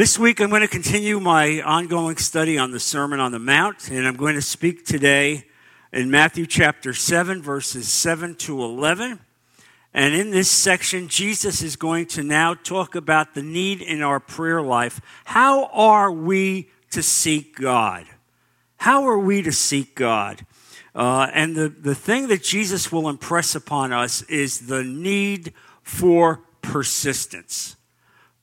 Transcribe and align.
This 0.00 0.18
week, 0.18 0.40
I'm 0.40 0.48
going 0.48 0.62
to 0.62 0.66
continue 0.66 1.20
my 1.20 1.60
ongoing 1.60 2.16
study 2.16 2.56
on 2.56 2.70
the 2.70 2.80
Sermon 2.80 3.20
on 3.20 3.32
the 3.32 3.38
Mount, 3.38 3.90
and 3.90 4.08
I'm 4.08 4.16
going 4.16 4.34
to 4.34 4.40
speak 4.40 4.86
today 4.86 5.44
in 5.92 6.10
Matthew 6.10 6.46
chapter 6.46 6.94
7, 6.94 7.42
verses 7.42 7.86
7 7.86 8.34
to 8.36 8.62
11. 8.62 9.20
And 9.92 10.14
in 10.14 10.30
this 10.30 10.50
section, 10.50 11.08
Jesus 11.08 11.60
is 11.60 11.76
going 11.76 12.06
to 12.06 12.22
now 12.22 12.54
talk 12.54 12.94
about 12.94 13.34
the 13.34 13.42
need 13.42 13.82
in 13.82 14.00
our 14.00 14.20
prayer 14.20 14.62
life. 14.62 15.02
How 15.26 15.66
are 15.66 16.10
we 16.10 16.70
to 16.92 17.02
seek 17.02 17.56
God? 17.56 18.06
How 18.78 19.06
are 19.06 19.18
we 19.18 19.42
to 19.42 19.52
seek 19.52 19.94
God? 19.94 20.46
Uh, 20.94 21.28
and 21.34 21.54
the, 21.54 21.68
the 21.68 21.94
thing 21.94 22.28
that 22.28 22.42
Jesus 22.42 22.90
will 22.90 23.06
impress 23.06 23.54
upon 23.54 23.92
us 23.92 24.22
is 24.22 24.60
the 24.60 24.82
need 24.82 25.52
for 25.82 26.40
persistence. 26.62 27.76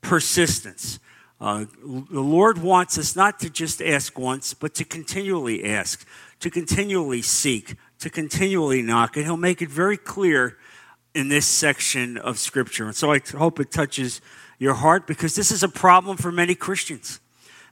Persistence. 0.01 0.99
Uh, 1.39 1.65
the 1.83 2.21
Lord 2.21 2.57
wants 2.57 2.97
us 2.97 3.15
not 3.15 3.39
to 3.41 3.49
just 3.49 3.81
ask 3.81 4.17
once, 4.17 4.53
but 4.53 4.73
to 4.75 4.83
continually 4.83 5.65
ask, 5.65 6.05
to 6.39 6.49
continually 6.49 7.21
seek, 7.21 7.75
to 7.99 8.09
continually 8.09 8.81
knock. 8.81 9.15
And 9.15 9.25
He'll 9.25 9.37
make 9.37 9.61
it 9.61 9.69
very 9.69 9.97
clear 9.97 10.57
in 11.13 11.29
this 11.29 11.45
section 11.45 12.17
of 12.17 12.39
Scripture. 12.39 12.85
And 12.85 12.95
so 12.95 13.11
I 13.11 13.19
hope 13.37 13.59
it 13.59 13.71
touches 13.71 14.21
your 14.59 14.73
heart 14.73 15.05
because 15.05 15.35
this 15.35 15.51
is 15.51 15.63
a 15.63 15.69
problem 15.69 16.17
for 16.17 16.31
many 16.31 16.55
Christians. 16.55 17.19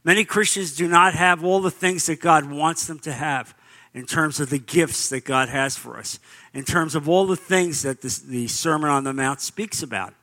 Many 0.04 0.24
Christians 0.24 0.76
do 0.76 0.88
not 0.88 1.16
have 1.16 1.44
all 1.44 1.60
the 1.60 1.72
things 1.72 2.06
that 2.06 2.22
God 2.22 2.50
wants 2.50 2.86
them 2.86 3.00
to 3.00 3.12
have 3.12 3.56
in 3.96 4.06
terms 4.06 4.40
of 4.40 4.50
the 4.50 4.60
gifts 4.60 5.10
that 5.10 5.26
God 5.26 5.50
has 5.50 5.78
for 5.78 5.98
us, 5.98 6.20
in 6.54 6.64
terms 6.64 6.94
of 6.94 7.10
all 7.10 7.26
the 7.26 7.36
things 7.36 7.82
that 7.82 8.02
this, 8.02 8.20
the 8.20 8.48
Sermon 8.48 8.90
on 8.90 9.04
the 9.04 9.14
Mount 9.14 9.42
speaks 9.42 9.82
about. 9.82 10.14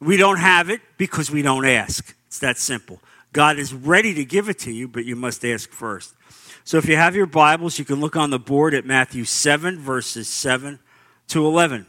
We 0.00 0.16
don't 0.16 0.38
have 0.38 0.68
it 0.68 0.80
because 0.98 1.30
we 1.30 1.40
don't 1.40 1.64
ask. 1.64 2.14
It's 2.30 2.38
that 2.38 2.58
simple. 2.58 3.00
God 3.32 3.58
is 3.58 3.74
ready 3.74 4.14
to 4.14 4.24
give 4.24 4.48
it 4.48 4.60
to 4.60 4.70
you, 4.70 4.86
but 4.86 5.04
you 5.04 5.16
must 5.16 5.44
ask 5.44 5.68
first. 5.72 6.14
So 6.62 6.78
if 6.78 6.88
you 6.88 6.94
have 6.94 7.16
your 7.16 7.26
Bibles, 7.26 7.76
you 7.76 7.84
can 7.84 7.98
look 7.98 8.14
on 8.14 8.30
the 8.30 8.38
board 8.38 8.72
at 8.72 8.86
Matthew 8.86 9.24
7, 9.24 9.80
verses 9.80 10.28
7 10.28 10.78
to 11.26 11.44
11. 11.44 11.86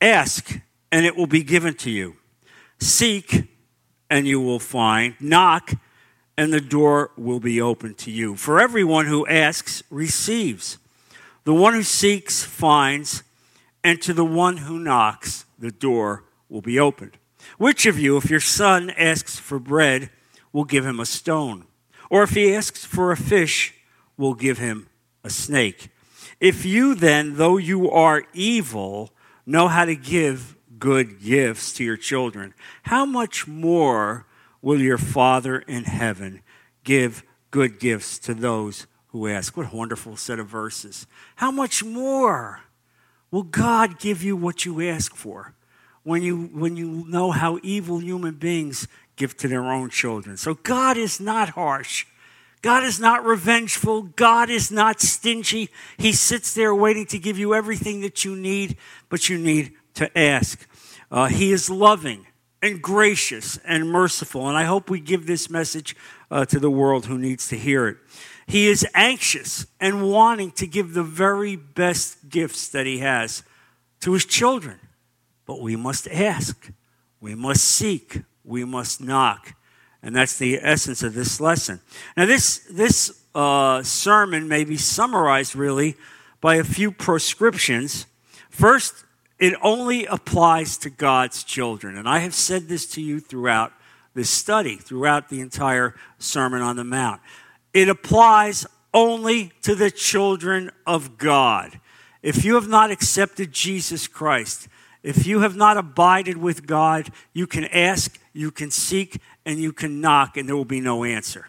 Ask, 0.00 0.58
and 0.90 1.04
it 1.04 1.16
will 1.16 1.26
be 1.26 1.42
given 1.42 1.74
to 1.74 1.90
you. 1.90 2.16
Seek, 2.80 3.44
and 4.08 4.26
you 4.26 4.40
will 4.40 4.58
find. 4.58 5.16
Knock, 5.20 5.72
and 6.38 6.50
the 6.50 6.62
door 6.62 7.10
will 7.18 7.38
be 7.38 7.60
open 7.60 7.94
to 7.96 8.10
you. 8.10 8.36
For 8.36 8.58
everyone 8.58 9.04
who 9.04 9.26
asks 9.26 9.82
receives. 9.90 10.78
The 11.44 11.52
one 11.52 11.74
who 11.74 11.82
seeks 11.82 12.42
finds, 12.42 13.22
and 13.84 14.00
to 14.00 14.14
the 14.14 14.24
one 14.24 14.56
who 14.56 14.78
knocks, 14.78 15.44
the 15.58 15.70
door 15.70 16.24
will 16.48 16.62
be 16.62 16.80
opened. 16.80 17.18
Which 17.58 17.86
of 17.86 17.98
you, 17.98 18.16
if 18.16 18.30
your 18.30 18.40
son 18.40 18.90
asks 18.90 19.38
for 19.38 19.58
bread, 19.58 20.10
will 20.52 20.64
give 20.64 20.84
him 20.84 21.00
a 21.00 21.06
stone? 21.06 21.66
Or 22.10 22.22
if 22.22 22.30
he 22.30 22.54
asks 22.54 22.84
for 22.84 23.10
a 23.10 23.16
fish, 23.16 23.74
will 24.16 24.34
give 24.34 24.58
him 24.58 24.88
a 25.24 25.30
snake? 25.30 25.88
If 26.40 26.64
you 26.64 26.94
then, 26.94 27.36
though 27.36 27.56
you 27.56 27.90
are 27.90 28.24
evil, 28.32 29.12
know 29.46 29.68
how 29.68 29.84
to 29.84 29.96
give 29.96 30.56
good 30.78 31.22
gifts 31.22 31.72
to 31.74 31.84
your 31.84 31.96
children, 31.96 32.54
how 32.82 33.04
much 33.04 33.46
more 33.46 34.26
will 34.60 34.80
your 34.80 34.98
Father 34.98 35.58
in 35.60 35.84
heaven 35.84 36.42
give 36.84 37.22
good 37.50 37.78
gifts 37.78 38.18
to 38.18 38.34
those 38.34 38.86
who 39.08 39.28
ask? 39.28 39.56
What 39.56 39.72
a 39.72 39.76
wonderful 39.76 40.16
set 40.16 40.38
of 40.38 40.48
verses. 40.48 41.06
How 41.36 41.50
much 41.50 41.84
more 41.84 42.60
will 43.30 43.42
God 43.42 43.98
give 43.98 44.22
you 44.22 44.36
what 44.36 44.64
you 44.64 44.82
ask 44.82 45.14
for? 45.14 45.54
When 46.04 46.22
you, 46.22 46.46
when 46.52 46.76
you 46.76 47.04
know 47.08 47.30
how 47.30 47.58
evil 47.62 47.98
human 47.98 48.34
beings 48.34 48.88
give 49.16 49.36
to 49.38 49.48
their 49.48 49.64
own 49.64 49.90
children. 49.90 50.36
So 50.36 50.54
God 50.54 50.96
is 50.96 51.20
not 51.20 51.50
harsh. 51.50 52.06
God 52.60 52.84
is 52.84 53.00
not 53.00 53.24
revengeful. 53.24 54.02
God 54.02 54.48
is 54.48 54.70
not 54.70 55.00
stingy. 55.00 55.68
He 55.98 56.12
sits 56.12 56.54
there 56.54 56.74
waiting 56.74 57.06
to 57.06 57.18
give 57.18 57.38
you 57.38 57.54
everything 57.54 58.00
that 58.02 58.24
you 58.24 58.36
need, 58.36 58.76
but 59.08 59.28
you 59.28 59.36
need 59.38 59.72
to 59.94 60.16
ask. 60.16 60.66
Uh, 61.10 61.26
he 61.26 61.52
is 61.52 61.68
loving 61.68 62.26
and 62.62 62.80
gracious 62.80 63.58
and 63.64 63.90
merciful. 63.90 64.48
And 64.48 64.56
I 64.56 64.64
hope 64.64 64.88
we 64.88 65.00
give 65.00 65.26
this 65.26 65.50
message 65.50 65.96
uh, 66.30 66.44
to 66.46 66.60
the 66.60 66.70
world 66.70 67.06
who 67.06 67.18
needs 67.18 67.48
to 67.48 67.58
hear 67.58 67.88
it. 67.88 67.96
He 68.46 68.68
is 68.68 68.86
anxious 68.94 69.66
and 69.80 70.10
wanting 70.10 70.52
to 70.52 70.66
give 70.66 70.94
the 70.94 71.02
very 71.02 71.56
best 71.56 72.28
gifts 72.28 72.68
that 72.68 72.86
he 72.86 72.98
has 72.98 73.42
to 74.00 74.12
his 74.12 74.24
children. 74.24 74.78
But 75.52 75.60
we 75.60 75.76
must 75.76 76.08
ask, 76.08 76.70
we 77.20 77.34
must 77.34 77.62
seek, 77.62 78.22
we 78.42 78.64
must 78.64 79.02
knock. 79.02 79.54
And 80.02 80.16
that's 80.16 80.38
the 80.38 80.58
essence 80.62 81.02
of 81.02 81.12
this 81.12 81.42
lesson. 81.42 81.82
Now, 82.16 82.24
this, 82.24 82.66
this 82.70 83.22
uh, 83.34 83.82
sermon 83.82 84.48
may 84.48 84.64
be 84.64 84.78
summarized 84.78 85.54
really 85.54 85.94
by 86.40 86.54
a 86.54 86.64
few 86.64 86.90
proscriptions. 86.90 88.06
First, 88.48 89.04
it 89.38 89.52
only 89.60 90.06
applies 90.06 90.78
to 90.78 90.88
God's 90.88 91.44
children. 91.44 91.98
And 91.98 92.08
I 92.08 92.20
have 92.20 92.32
said 92.32 92.68
this 92.68 92.86
to 92.86 93.02
you 93.02 93.20
throughout 93.20 93.74
this 94.14 94.30
study, 94.30 94.76
throughout 94.76 95.28
the 95.28 95.42
entire 95.42 95.94
Sermon 96.18 96.62
on 96.62 96.76
the 96.76 96.84
Mount. 96.84 97.20
It 97.74 97.90
applies 97.90 98.64
only 98.94 99.52
to 99.64 99.74
the 99.74 99.90
children 99.90 100.70
of 100.86 101.18
God. 101.18 101.78
If 102.22 102.42
you 102.42 102.54
have 102.54 102.68
not 102.68 102.90
accepted 102.90 103.52
Jesus 103.52 104.08
Christ, 104.08 104.68
if 105.02 105.26
you 105.26 105.40
have 105.40 105.56
not 105.56 105.76
abided 105.76 106.36
with 106.36 106.66
God, 106.66 107.10
you 107.32 107.46
can 107.46 107.64
ask, 107.66 108.18
you 108.32 108.50
can 108.50 108.70
seek, 108.70 109.20
and 109.44 109.58
you 109.58 109.72
can 109.72 110.00
knock, 110.00 110.36
and 110.36 110.48
there 110.48 110.56
will 110.56 110.64
be 110.64 110.80
no 110.80 111.04
answer. 111.04 111.48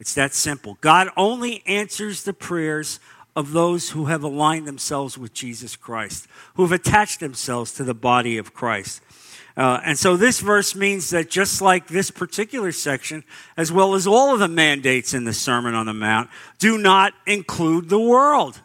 It's 0.00 0.14
that 0.14 0.32
simple. 0.34 0.78
God 0.80 1.08
only 1.16 1.62
answers 1.66 2.22
the 2.22 2.32
prayers 2.32 3.00
of 3.36 3.52
those 3.52 3.90
who 3.90 4.06
have 4.06 4.22
aligned 4.22 4.66
themselves 4.66 5.18
with 5.18 5.34
Jesus 5.34 5.76
Christ, 5.76 6.26
who 6.54 6.62
have 6.62 6.72
attached 6.72 7.20
themselves 7.20 7.72
to 7.74 7.84
the 7.84 7.94
body 7.94 8.38
of 8.38 8.54
Christ. 8.54 9.02
Uh, 9.56 9.80
and 9.84 9.98
so 9.98 10.16
this 10.16 10.40
verse 10.40 10.76
means 10.76 11.10
that 11.10 11.28
just 11.28 11.60
like 11.60 11.88
this 11.88 12.12
particular 12.12 12.70
section, 12.70 13.24
as 13.56 13.72
well 13.72 13.94
as 13.94 14.06
all 14.06 14.32
of 14.32 14.38
the 14.38 14.48
mandates 14.48 15.14
in 15.14 15.24
the 15.24 15.32
Sermon 15.32 15.74
on 15.74 15.86
the 15.86 15.94
Mount, 15.94 16.30
do 16.60 16.78
not 16.78 17.12
include 17.26 17.88
the 17.88 17.98
world. 17.98 18.60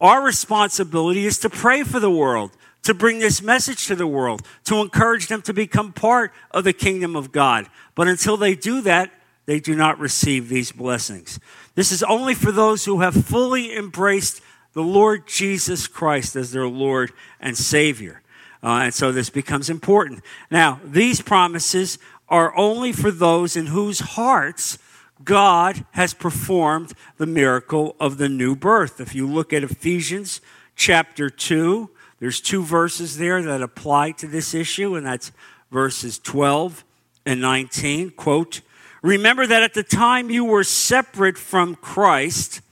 Our 0.00 0.22
responsibility 0.22 1.26
is 1.26 1.38
to 1.40 1.50
pray 1.50 1.82
for 1.82 1.98
the 1.98 2.10
world, 2.10 2.52
to 2.86 2.94
bring 2.94 3.18
this 3.18 3.42
message 3.42 3.88
to 3.88 3.96
the 3.96 4.06
world, 4.06 4.42
to 4.62 4.80
encourage 4.80 5.26
them 5.26 5.42
to 5.42 5.52
become 5.52 5.92
part 5.92 6.32
of 6.52 6.62
the 6.62 6.72
kingdom 6.72 7.16
of 7.16 7.32
God. 7.32 7.66
But 7.96 8.06
until 8.06 8.36
they 8.36 8.54
do 8.54 8.80
that, 8.82 9.10
they 9.44 9.58
do 9.58 9.74
not 9.74 9.98
receive 9.98 10.48
these 10.48 10.70
blessings. 10.70 11.40
This 11.74 11.90
is 11.90 12.04
only 12.04 12.32
for 12.32 12.52
those 12.52 12.84
who 12.84 13.00
have 13.00 13.26
fully 13.26 13.76
embraced 13.76 14.40
the 14.72 14.84
Lord 14.84 15.26
Jesus 15.26 15.88
Christ 15.88 16.36
as 16.36 16.52
their 16.52 16.68
Lord 16.68 17.10
and 17.40 17.58
Savior. 17.58 18.22
Uh, 18.62 18.82
and 18.84 18.94
so 18.94 19.10
this 19.10 19.30
becomes 19.30 19.68
important. 19.68 20.22
Now, 20.48 20.78
these 20.84 21.20
promises 21.20 21.98
are 22.28 22.56
only 22.56 22.92
for 22.92 23.10
those 23.10 23.56
in 23.56 23.66
whose 23.66 23.98
hearts 23.98 24.78
God 25.24 25.84
has 25.92 26.14
performed 26.14 26.92
the 27.16 27.26
miracle 27.26 27.96
of 27.98 28.18
the 28.18 28.28
new 28.28 28.54
birth. 28.54 29.00
If 29.00 29.12
you 29.12 29.26
look 29.26 29.52
at 29.52 29.64
Ephesians 29.64 30.40
chapter 30.76 31.28
2, 31.28 31.90
there's 32.18 32.40
two 32.40 32.62
verses 32.62 33.18
there 33.18 33.42
that 33.42 33.62
apply 33.62 34.12
to 34.12 34.26
this 34.26 34.54
issue, 34.54 34.94
and 34.94 35.06
that's 35.06 35.32
verses 35.70 36.18
12 36.18 36.84
and 37.26 37.40
19. 37.40 38.10
Quote, 38.10 38.62
Remember 39.02 39.46
that 39.46 39.62
at 39.62 39.74
the 39.74 39.82
time 39.82 40.30
you 40.30 40.44
were 40.44 40.64
separate 40.64 41.36
from 41.36 41.74
Christ, 41.74 42.62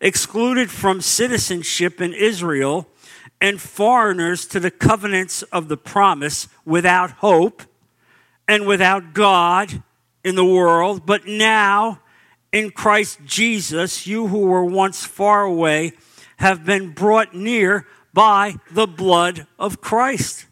excluded 0.00 0.70
from 0.70 1.00
citizenship 1.00 2.00
in 2.00 2.14
Israel, 2.14 2.86
and 3.40 3.60
foreigners 3.60 4.46
to 4.46 4.60
the 4.60 4.70
covenants 4.70 5.42
of 5.44 5.68
the 5.68 5.76
promise, 5.76 6.48
without 6.64 7.10
hope 7.10 7.62
and 8.46 8.66
without 8.66 9.14
God 9.14 9.82
in 10.22 10.36
the 10.36 10.44
world. 10.44 11.04
But 11.04 11.26
now, 11.26 12.00
in 12.52 12.70
Christ 12.70 13.18
Jesus, 13.24 14.06
you 14.06 14.28
who 14.28 14.40
were 14.40 14.64
once 14.64 15.04
far 15.04 15.42
away 15.42 15.92
have 16.36 16.64
been 16.64 16.90
brought 16.90 17.34
near 17.34 17.86
by 18.12 18.56
the 18.70 18.86
blood 18.86 19.46
of 19.58 19.80
Christ. 19.80 20.46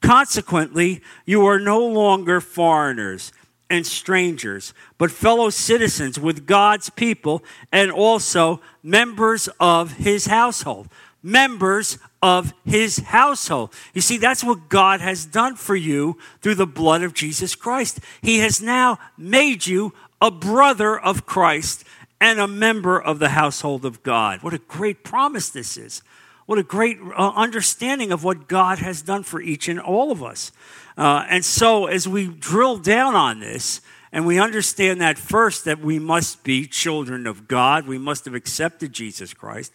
Consequently, 0.00 1.00
you 1.24 1.46
are 1.46 1.58
no 1.58 1.84
longer 1.84 2.40
foreigners 2.40 3.32
and 3.70 3.86
strangers, 3.86 4.74
but 4.98 5.10
fellow 5.10 5.48
citizens 5.48 6.18
with 6.18 6.46
God's 6.46 6.90
people 6.90 7.42
and 7.70 7.90
also 7.90 8.60
members 8.82 9.48
of 9.58 9.92
his 9.92 10.26
household. 10.26 10.88
Members 11.22 11.98
of 12.20 12.52
his 12.64 12.98
household. 12.98 13.72
You 13.94 14.00
see, 14.00 14.18
that's 14.18 14.44
what 14.44 14.68
God 14.68 15.00
has 15.00 15.24
done 15.24 15.54
for 15.54 15.76
you 15.76 16.18
through 16.40 16.56
the 16.56 16.66
blood 16.66 17.02
of 17.02 17.14
Jesus 17.14 17.54
Christ. 17.54 18.00
He 18.20 18.40
has 18.40 18.60
now 18.60 18.98
made 19.16 19.66
you 19.66 19.94
a 20.20 20.30
brother 20.30 20.98
of 20.98 21.24
Christ 21.24 21.84
and 22.20 22.38
a 22.38 22.48
member 22.48 23.00
of 23.00 23.20
the 23.20 23.30
household 23.30 23.84
of 23.84 24.02
God. 24.02 24.42
What 24.42 24.54
a 24.54 24.58
great 24.58 25.02
promise 25.04 25.48
this 25.48 25.76
is. 25.76 26.02
What 26.46 26.58
a 26.58 26.62
great 26.62 26.98
uh, 27.00 27.32
understanding 27.34 28.12
of 28.12 28.24
what 28.24 28.48
God 28.48 28.78
has 28.78 29.02
done 29.02 29.22
for 29.22 29.40
each 29.40 29.68
and 29.68 29.80
all 29.80 30.10
of 30.10 30.22
us. 30.22 30.52
Uh, 30.96 31.24
and 31.28 31.44
so, 31.44 31.86
as 31.86 32.06
we 32.06 32.28
drill 32.28 32.78
down 32.78 33.14
on 33.14 33.40
this 33.40 33.80
And 34.12 34.26
we 34.26 34.38
understand 34.38 35.00
that 35.00 35.18
first, 35.18 35.64
that 35.64 35.80
we 35.80 35.98
must 35.98 36.44
be 36.44 36.66
children 36.66 37.26
of 37.26 37.48
God. 37.48 37.86
We 37.86 37.96
must 37.96 38.26
have 38.26 38.34
accepted 38.34 38.92
Jesus 38.92 39.32
Christ. 39.32 39.72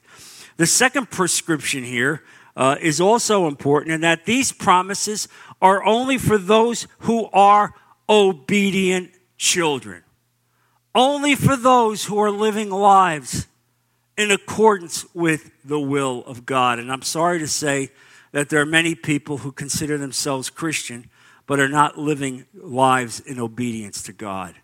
The 0.58 0.68
second 0.68 1.10
prescription 1.10 1.84
here 1.84 2.24
uh, 2.56 2.76
is 2.80 3.02
also 3.02 3.48
important 3.48 3.94
in 3.94 4.02
that 4.02 4.26
these 4.26 4.52
promises 4.52 5.28
are 5.60 5.84
only 5.84 6.20
for 6.20 6.38
those 6.38 6.88
who 7.00 7.26
are 7.34 7.74
obedient 8.08 9.12
children. 9.38 10.04
Only 10.94 11.36
for 11.36 11.56
those 11.56 12.06
who 12.06 12.20
are 12.20 12.32
living 12.32 12.70
lives 12.70 13.48
in 14.18 14.32
accordance 14.32 15.06
with 15.14 15.52
the 15.64 15.80
will 15.80 16.24
of 16.26 16.46
God. 16.46 16.80
And 16.80 16.92
I'm 16.92 17.04
sorry 17.04 17.40
to 17.40 17.48
say 17.48 17.92
that 18.32 18.50
there 18.50 18.60
are 18.60 18.66
many 18.66 18.96
people 18.96 19.38
who 19.38 19.52
consider 19.52 19.98
themselves 19.98 20.50
Christian 20.50 21.10
but 21.46 21.60
are 21.60 21.70
not 21.70 21.98
living 21.98 22.46
lives 22.54 23.20
in 23.22 23.40
obedience 23.40 24.04
to 24.04 24.14
God. 24.14 24.56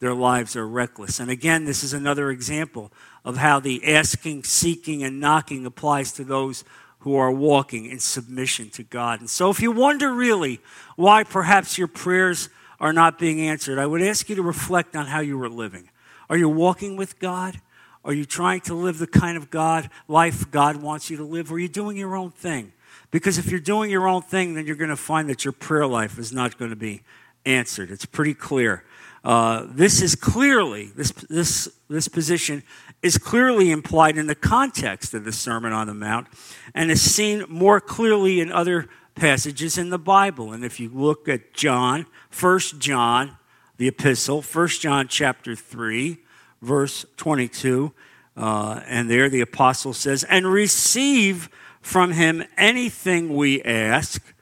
Their 0.00 0.14
lives 0.14 0.56
are 0.56 0.66
reckless. 0.66 1.20
And 1.20 1.30
again, 1.30 1.64
this 1.64 1.84
is 1.84 1.92
another 1.92 2.30
example 2.30 2.92
of 3.24 3.36
how 3.36 3.60
the 3.60 3.94
asking, 3.94 4.44
seeking, 4.44 5.04
and 5.04 5.20
knocking 5.20 5.64
applies 5.64 6.12
to 6.12 6.24
those 6.24 6.64
who 7.00 7.14
are 7.16 7.30
walking 7.30 7.86
in 7.86 8.00
submission 8.00 8.70
to 8.70 8.82
God. 8.82 9.20
And 9.20 9.30
so, 9.30 9.50
if 9.50 9.60
you 9.60 9.70
wonder 9.70 10.12
really 10.12 10.60
why 10.96 11.22
perhaps 11.22 11.78
your 11.78 11.86
prayers 11.86 12.48
are 12.80 12.92
not 12.92 13.18
being 13.18 13.40
answered, 13.40 13.78
I 13.78 13.86
would 13.86 14.02
ask 14.02 14.28
you 14.28 14.34
to 14.36 14.42
reflect 14.42 14.96
on 14.96 15.06
how 15.06 15.20
you 15.20 15.38
were 15.38 15.48
living. 15.48 15.90
Are 16.28 16.36
you 16.36 16.48
walking 16.48 16.96
with 16.96 17.18
God? 17.18 17.60
Are 18.04 18.12
you 18.12 18.24
trying 18.24 18.60
to 18.62 18.74
live 18.74 18.98
the 18.98 19.06
kind 19.06 19.36
of 19.36 19.50
God 19.50 19.88
life 20.08 20.50
God 20.50 20.76
wants 20.76 21.08
you 21.08 21.16
to 21.16 21.24
live? 21.24 21.50
Or 21.50 21.54
are 21.54 21.58
you 21.58 21.68
doing 21.68 21.96
your 21.96 22.16
own 22.16 22.30
thing? 22.30 22.72
Because 23.10 23.38
if 23.38 23.50
you're 23.50 23.60
doing 23.60 23.90
your 23.90 24.06
own 24.06 24.22
thing, 24.22 24.54
then 24.54 24.66
you're 24.66 24.76
going 24.76 24.90
to 24.90 24.96
find 24.96 25.28
that 25.30 25.44
your 25.44 25.52
prayer 25.52 25.86
life 25.86 26.18
is 26.18 26.32
not 26.32 26.58
going 26.58 26.70
to 26.70 26.76
be 26.76 27.02
answered. 27.46 27.90
It's 27.90 28.04
pretty 28.04 28.34
clear. 28.34 28.84
Uh, 29.22 29.66
this 29.70 30.02
is 30.02 30.14
clearly, 30.14 30.92
this, 30.94 31.12
this, 31.30 31.68
this 31.88 32.08
position 32.08 32.62
is 33.02 33.16
clearly 33.16 33.70
implied 33.70 34.18
in 34.18 34.26
the 34.26 34.34
context 34.34 35.14
of 35.14 35.24
the 35.24 35.32
Sermon 35.32 35.72
on 35.72 35.86
the 35.86 35.94
Mount 35.94 36.26
and 36.74 36.90
is 36.90 37.00
seen 37.00 37.44
more 37.48 37.80
clearly 37.80 38.40
in 38.40 38.52
other 38.52 38.88
passages 39.14 39.78
in 39.78 39.88
the 39.88 39.98
Bible. 39.98 40.52
And 40.52 40.64
if 40.64 40.78
you 40.78 40.90
look 40.92 41.26
at 41.28 41.54
John, 41.54 42.06
First 42.28 42.78
John, 42.78 43.38
the 43.78 43.88
epistle, 43.88 44.42
First 44.42 44.82
John 44.82 45.08
chapter 45.08 45.54
3, 45.54 46.18
verse 46.64 47.06
22. 47.16 47.92
Uh, 48.36 48.80
and 48.86 49.08
there 49.08 49.28
the 49.28 49.40
apostle 49.40 49.92
says, 49.92 50.24
and 50.24 50.50
receive 50.50 51.48
from 51.80 52.12
him 52.12 52.42
anything 52.56 53.34
we 53.34 53.62
ask, 53.62 54.34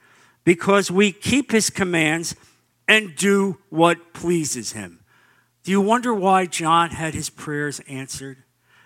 because 0.45 0.91
we 0.91 1.13
keep 1.13 1.53
his 1.53 1.71
commands 1.71 2.35
and 2.89 3.15
do 3.17 3.59
what 3.69 4.13
pleases 4.13 4.73
him. 4.73 5.01
Do 5.63 5.71
you 5.71 5.81
wonder 5.81 6.15
why 6.15 6.47
John 6.47 6.91
had 6.91 7.15
his 7.15 7.31
prayers 7.31 7.81
answered? 7.89 8.43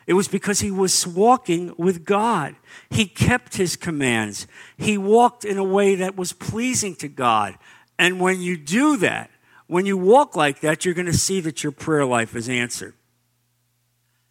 It 0.06 0.12
was 0.12 0.28
because 0.28 0.60
he 0.60 0.70
was 0.70 1.06
walking 1.06 1.74
with 1.76 2.04
God. 2.04 2.54
He 2.90 3.06
kept 3.06 3.56
his 3.56 3.74
commands. 3.74 4.46
He 4.76 4.96
walked 4.96 5.44
in 5.44 5.58
a 5.58 5.64
way 5.64 5.96
that 5.96 6.16
was 6.16 6.32
pleasing 6.32 6.94
to 6.96 7.08
God. 7.08 7.56
And 7.98 8.20
when 8.20 8.40
you 8.40 8.56
do 8.56 8.96
that, 8.98 9.30
when 9.66 9.86
you 9.86 9.96
walk 9.96 10.36
like 10.36 10.60
that, 10.60 10.84
you're 10.84 10.94
going 10.94 11.06
to 11.06 11.12
see 11.12 11.40
that 11.40 11.64
your 11.64 11.72
prayer 11.72 12.04
life 12.04 12.36
is 12.36 12.48
answered. 12.48 12.94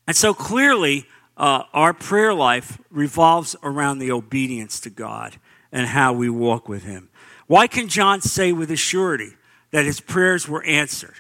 And 0.08 0.16
so 0.16 0.34
clearly, 0.34 1.08
uh, 1.38 1.64
our 1.74 1.94
prayer 1.94 2.34
life 2.34 2.80
revolves 2.90 3.56
around 3.64 4.00
the 4.00 4.12
obedience 4.12 4.80
to 4.82 4.90
God 4.90 5.38
and 5.72 5.88
how 5.88 6.14
we 6.14 6.30
walk 6.30 6.70
with 6.70 6.84
Him. 6.84 7.10
Why 7.48 7.68
can 7.68 7.88
John 7.88 8.22
say 8.22 8.52
with 8.52 8.72
a 8.72 8.76
surety 8.76 9.34
that 9.72 9.86
his 9.86 10.00
prayers 10.00 10.48
were 10.48 10.64
answered? 10.64 11.16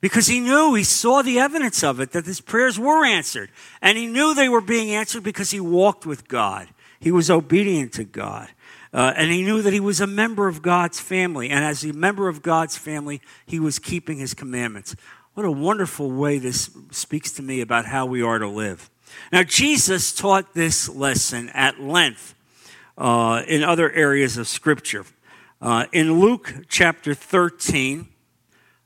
Because 0.00 0.26
he 0.26 0.40
knew, 0.40 0.74
he 0.74 0.84
saw 0.84 1.22
the 1.22 1.38
evidence 1.38 1.82
of 1.82 1.98
it, 2.00 2.12
that 2.12 2.26
his 2.26 2.40
prayers 2.40 2.78
were 2.78 3.06
answered. 3.06 3.50
And 3.80 3.96
he 3.96 4.06
knew 4.06 4.34
they 4.34 4.50
were 4.50 4.60
being 4.60 4.90
answered 4.90 5.22
because 5.22 5.50
he 5.50 5.60
walked 5.60 6.04
with 6.04 6.28
God. 6.28 6.68
He 7.00 7.10
was 7.10 7.30
obedient 7.30 7.94
to 7.94 8.04
God. 8.04 8.50
Uh, 8.92 9.14
and 9.16 9.32
he 9.32 9.42
knew 9.42 9.62
that 9.62 9.72
he 9.72 9.80
was 9.80 10.00
a 10.00 10.06
member 10.06 10.46
of 10.46 10.60
God's 10.60 11.00
family. 11.00 11.48
And 11.48 11.64
as 11.64 11.84
a 11.84 11.94
member 11.94 12.28
of 12.28 12.42
God's 12.42 12.76
family, 12.76 13.22
he 13.46 13.58
was 13.58 13.78
keeping 13.78 14.18
his 14.18 14.34
commandments. 14.34 14.94
What 15.34 15.44
a 15.44 15.50
wonderful 15.50 16.12
way 16.12 16.38
this 16.38 16.70
speaks 16.92 17.32
to 17.32 17.42
me 17.42 17.60
about 17.60 17.86
how 17.86 18.06
we 18.06 18.22
are 18.22 18.38
to 18.38 18.46
live. 18.46 18.88
Now, 19.32 19.42
Jesus 19.42 20.14
taught 20.14 20.54
this 20.54 20.88
lesson 20.88 21.48
at 21.48 21.80
length 21.80 22.36
uh, 22.96 23.42
in 23.48 23.64
other 23.64 23.90
areas 23.90 24.36
of 24.36 24.46
Scripture. 24.46 25.04
Uh, 25.60 25.86
in 25.90 26.20
Luke 26.20 26.54
chapter 26.68 27.14
13, 27.14 28.06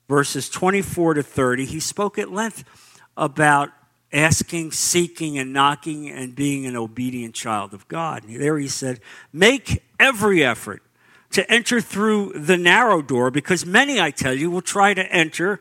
verses 0.09 0.49
24 0.49 1.15
to 1.15 1.23
30, 1.23 1.67
he 1.67 1.81
spoke 1.81 2.19
at 2.19 2.33
length 2.33 2.65
about 3.15 3.69
asking, 4.11 4.73
seeking, 4.73 5.39
and 5.39 5.53
knocking 5.53 6.09
and 6.09 6.35
being 6.35 6.65
an 6.65 6.77
obedient 6.77 7.35
child 7.35 7.75
of 7.75 7.87
God. 7.89 8.25
And 8.25 8.41
there 8.41 8.57
he 8.57 8.69
said, 8.69 9.01
Make 9.35 9.83
every 10.01 10.43
effort 10.43 10.83
to 11.33 11.51
enter 11.53 11.83
through 11.83 12.33
the 12.35 12.57
narrow 12.57 13.03
door 13.03 13.31
because 13.31 13.67
many, 13.67 14.01
I 14.01 14.11
tell 14.11 14.33
you, 14.33 14.51
will 14.51 14.63
try 14.63 14.95
to 14.95 15.13
enter 15.13 15.61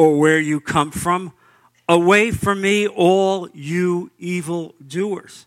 or 0.00 0.16
where 0.16 0.40
you 0.40 0.60
come 0.60 0.90
from. 0.90 1.30
Away 1.86 2.30
from 2.30 2.62
me, 2.62 2.88
all 2.88 3.50
you 3.52 4.10
evil 4.18 4.74
doers. 4.86 5.44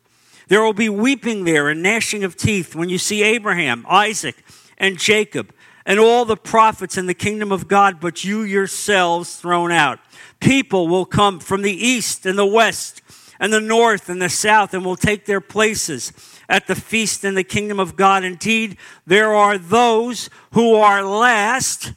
There 0.47 0.61
will 0.61 0.73
be 0.73 0.89
weeping 0.89 1.43
there 1.43 1.69
and 1.69 1.81
gnashing 1.81 2.23
of 2.23 2.35
teeth 2.35 2.75
when 2.75 2.87
you 2.87 2.99
see 2.99 3.23
Abraham, 3.23 3.83
Isaac, 3.89 4.35
and 4.77 4.99
Jacob, 4.99 5.51
and 5.87 5.99
all 5.99 6.23
the 6.23 6.37
prophets 6.37 6.99
in 6.99 7.07
the 7.07 7.15
kingdom 7.15 7.51
of 7.51 7.67
God, 7.67 7.99
but 7.99 8.23
you 8.23 8.43
yourselves 8.43 9.37
thrown 9.37 9.71
out. 9.71 9.97
People 10.39 10.87
will 10.87 11.05
come 11.05 11.39
from 11.39 11.63
the 11.63 11.73
east 11.73 12.27
and 12.27 12.37
the 12.37 12.45
west 12.45 13.01
and 13.39 13.51
the 13.51 13.59
north 13.59 14.07
and 14.07 14.21
the 14.21 14.29
south 14.29 14.75
and 14.75 14.85
will 14.85 14.95
take 14.95 15.25
their 15.25 15.41
places 15.41 16.13
at 16.47 16.67
the 16.67 16.75
feast 16.75 17.25
in 17.25 17.33
the 17.33 17.43
kingdom 17.43 17.79
of 17.79 17.95
God. 17.95 18.23
Indeed, 18.23 18.77
there 19.07 19.33
are 19.33 19.57
those 19.57 20.29
who 20.51 20.75
are 20.75 21.01
last 21.01 21.93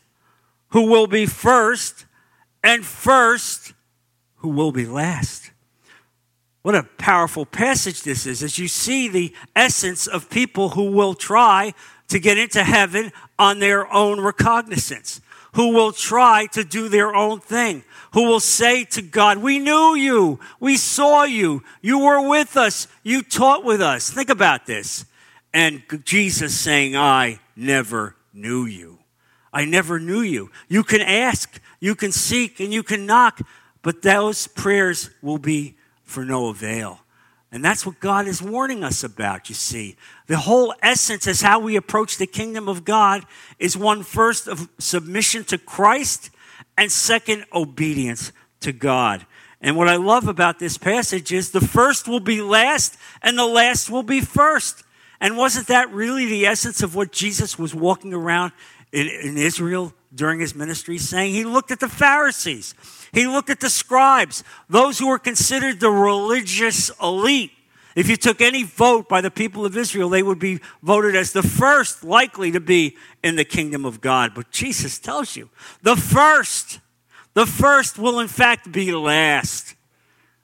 who 0.68 0.86
will 0.86 1.06
be 1.06 1.26
first, 1.26 2.05
and 2.66 2.84
first 2.84 3.74
who 4.38 4.48
will 4.48 4.72
be 4.72 4.84
last. 4.84 5.52
What 6.62 6.74
a 6.74 6.82
powerful 6.82 7.46
passage 7.46 8.02
this 8.02 8.26
is 8.26 8.42
as 8.42 8.58
you 8.58 8.66
see 8.66 9.06
the 9.06 9.32
essence 9.54 10.08
of 10.08 10.28
people 10.28 10.70
who 10.70 10.90
will 10.90 11.14
try 11.14 11.74
to 12.08 12.18
get 12.18 12.38
into 12.38 12.64
heaven 12.64 13.12
on 13.38 13.60
their 13.60 13.90
own 13.92 14.20
recognizance, 14.20 15.20
who 15.52 15.74
will 15.74 15.92
try 15.92 16.46
to 16.46 16.64
do 16.64 16.88
their 16.88 17.14
own 17.14 17.38
thing, 17.38 17.84
who 18.14 18.24
will 18.24 18.40
say 18.40 18.82
to 18.86 19.00
God, 19.00 19.38
We 19.38 19.60
knew 19.60 19.94
you. 19.94 20.40
We 20.58 20.76
saw 20.76 21.22
you. 21.22 21.62
You 21.82 22.00
were 22.00 22.28
with 22.28 22.56
us. 22.56 22.88
You 23.04 23.22
taught 23.22 23.62
with 23.62 23.80
us. 23.80 24.10
Think 24.10 24.28
about 24.28 24.66
this. 24.66 25.04
And 25.54 25.84
Jesus 26.04 26.58
saying, 26.58 26.96
I 26.96 27.38
never 27.54 28.16
knew 28.34 28.64
you. 28.64 28.98
I 29.56 29.64
never 29.64 29.98
knew 29.98 30.20
you. 30.20 30.50
You 30.68 30.82
can 30.82 31.00
ask, 31.00 31.62
you 31.80 31.94
can 31.94 32.12
seek, 32.12 32.60
and 32.60 32.74
you 32.74 32.82
can 32.82 33.06
knock, 33.06 33.40
but 33.80 34.02
those 34.02 34.46
prayers 34.46 35.08
will 35.22 35.38
be 35.38 35.76
for 36.04 36.26
no 36.26 36.48
avail. 36.48 37.00
And 37.50 37.64
that's 37.64 37.86
what 37.86 37.98
God 37.98 38.28
is 38.28 38.42
warning 38.42 38.84
us 38.84 39.02
about, 39.02 39.48
you 39.48 39.54
see. 39.54 39.96
The 40.26 40.36
whole 40.36 40.74
essence 40.82 41.26
is 41.26 41.40
how 41.40 41.58
we 41.58 41.74
approach 41.74 42.18
the 42.18 42.26
kingdom 42.26 42.68
of 42.68 42.84
God 42.84 43.24
is 43.58 43.78
one 43.78 44.02
first 44.02 44.46
of 44.46 44.68
submission 44.78 45.42
to 45.44 45.56
Christ 45.56 46.28
and 46.76 46.92
second, 46.92 47.46
obedience 47.50 48.32
to 48.60 48.72
God. 48.72 49.24
And 49.62 49.74
what 49.74 49.88
I 49.88 49.96
love 49.96 50.28
about 50.28 50.58
this 50.58 50.76
passage 50.76 51.32
is 51.32 51.52
the 51.52 51.66
first 51.66 52.06
will 52.06 52.20
be 52.20 52.42
last 52.42 52.98
and 53.22 53.38
the 53.38 53.46
last 53.46 53.88
will 53.88 54.02
be 54.02 54.20
first. 54.20 54.82
And 55.18 55.38
wasn't 55.38 55.68
that 55.68 55.90
really 55.92 56.26
the 56.26 56.44
essence 56.44 56.82
of 56.82 56.94
what 56.94 57.10
Jesus 57.10 57.58
was 57.58 57.74
walking 57.74 58.12
around 58.12 58.52
in, 58.92 59.08
in 59.08 59.36
Israel 59.36 59.92
during 60.14 60.40
his 60.40 60.54
ministry 60.54 60.98
saying? 60.98 61.34
He 61.34 61.44
looked 61.44 61.70
at 61.70 61.80
the 61.80 61.88
Pharisees, 61.88 62.74
he 63.12 63.26
looked 63.26 63.50
at 63.50 63.60
the 63.60 63.70
scribes, 63.70 64.44
those 64.68 64.98
who 64.98 65.08
were 65.08 65.18
considered 65.18 65.80
the 65.80 65.90
religious 65.90 66.90
elite. 67.02 67.52
If 67.94 68.10
you 68.10 68.16
took 68.16 68.42
any 68.42 68.62
vote 68.62 69.08
by 69.08 69.22
the 69.22 69.30
people 69.30 69.64
of 69.64 69.74
Israel, 69.74 70.10
they 70.10 70.22
would 70.22 70.38
be 70.38 70.60
voted 70.82 71.16
as 71.16 71.32
the 71.32 71.42
first 71.42 72.04
likely 72.04 72.50
to 72.52 72.60
be 72.60 72.94
in 73.24 73.36
the 73.36 73.44
kingdom 73.44 73.86
of 73.86 74.02
God. 74.02 74.32
But 74.34 74.50
Jesus 74.50 74.98
tells 74.98 75.34
you 75.34 75.48
the 75.82 75.96
first, 75.96 76.80
The 77.36 77.44
first 77.44 77.98
will, 77.98 78.18
in 78.20 78.28
fact, 78.28 78.72
be 78.72 78.92
last. 78.92 79.75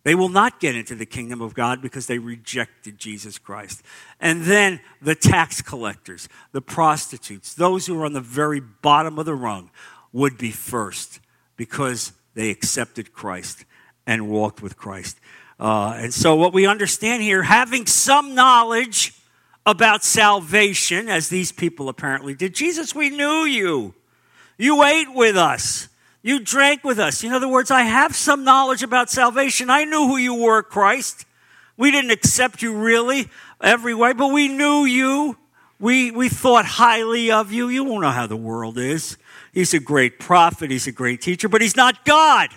They 0.05 0.15
will 0.17 0.29
not 0.29 0.59
get 0.59 0.75
into 0.75 0.97
the 0.97 1.07
kingdom 1.07 1.41
of 1.41 1.55
God 1.55 1.81
because 1.81 2.07
they 2.07 2.19
rejected 2.19 2.99
Jesus 2.99 3.39
Christ. 3.39 3.83
And 4.21 4.43
then 4.43 4.81
the 5.01 5.15
tax 5.15 5.63
collectors, 5.63 6.29
the 6.51 6.61
prostitutes, 6.61 7.55
those 7.55 7.87
who 7.87 8.01
are 8.01 8.05
on 8.05 8.13
the 8.13 8.21
very 8.21 8.61
bottom 8.61 9.19
of 9.19 9.27
the 9.27 9.35
rung 9.35 9.71
would 10.13 10.37
be 10.37 10.51
first 10.51 11.21
because 11.57 12.13
they 12.35 12.51
accepted 12.51 13.13
Christ 13.13 13.65
and 14.07 14.29
walked 14.29 14.61
with 14.61 14.77
Christ. 14.77 15.19
Uh, 15.61 15.95
and 15.97 16.13
so, 16.13 16.35
what 16.35 16.53
we 16.53 16.67
understand 16.67 17.23
here, 17.23 17.45
having 17.45 17.87
some 17.87 18.35
knowledge 18.35 19.15
about 19.65 20.03
salvation, 20.03 21.09
as 21.09 21.29
these 21.29 21.53
people 21.53 21.89
apparently 21.89 22.35
did, 22.35 22.55
Jesus, 22.55 22.95
we 22.95 23.11
knew 23.11 23.45
you. 23.45 23.95
You 24.59 24.83
ate 24.83 25.15
with 25.15 25.37
us. 25.37 25.89
You 26.23 26.39
drank 26.39 26.85
with 26.85 26.99
us. 26.99 27.25
In 27.25 27.33
other 27.33 27.49
words, 27.49 27.71
I 27.71 27.83
have 27.83 28.15
some 28.15 28.45
knowledge 28.45 28.83
about 28.83 29.11
salvation. 29.11 29.71
I 29.71 29.85
knew 29.85 30.07
who 30.07 30.17
you 30.17 30.35
were, 30.35 30.63
Christ. 30.63 31.27
We 31.77 31.91
didn't 31.91 32.13
accept 32.13 32.63
you 32.63 32.77
really 32.77 33.29
every 33.61 33.95
way, 33.95 34.13
but 34.13 34.29
we 34.29 34.49
knew 34.49 34.85
you. 34.85 35.37
We, 35.81 36.13
we 36.13 36.29
thought 36.29 36.65
highly 36.65 37.33
of 37.33 37.51
you. 37.51 37.69
You 37.69 37.83
won't 37.83 38.03
know 38.03 38.11
how 38.11 38.29
the 38.29 38.37
world 38.37 38.79
is. 38.79 39.19
He's 39.53 39.75
a 39.75 39.81
great 39.81 40.21
prophet. 40.21 40.71
He's 40.71 40.87
a 40.87 40.93
great 40.93 41.21
teacher, 41.21 41.49
but 41.49 41.61
he's 41.61 41.77
not 41.77 42.05
God. 42.05 42.51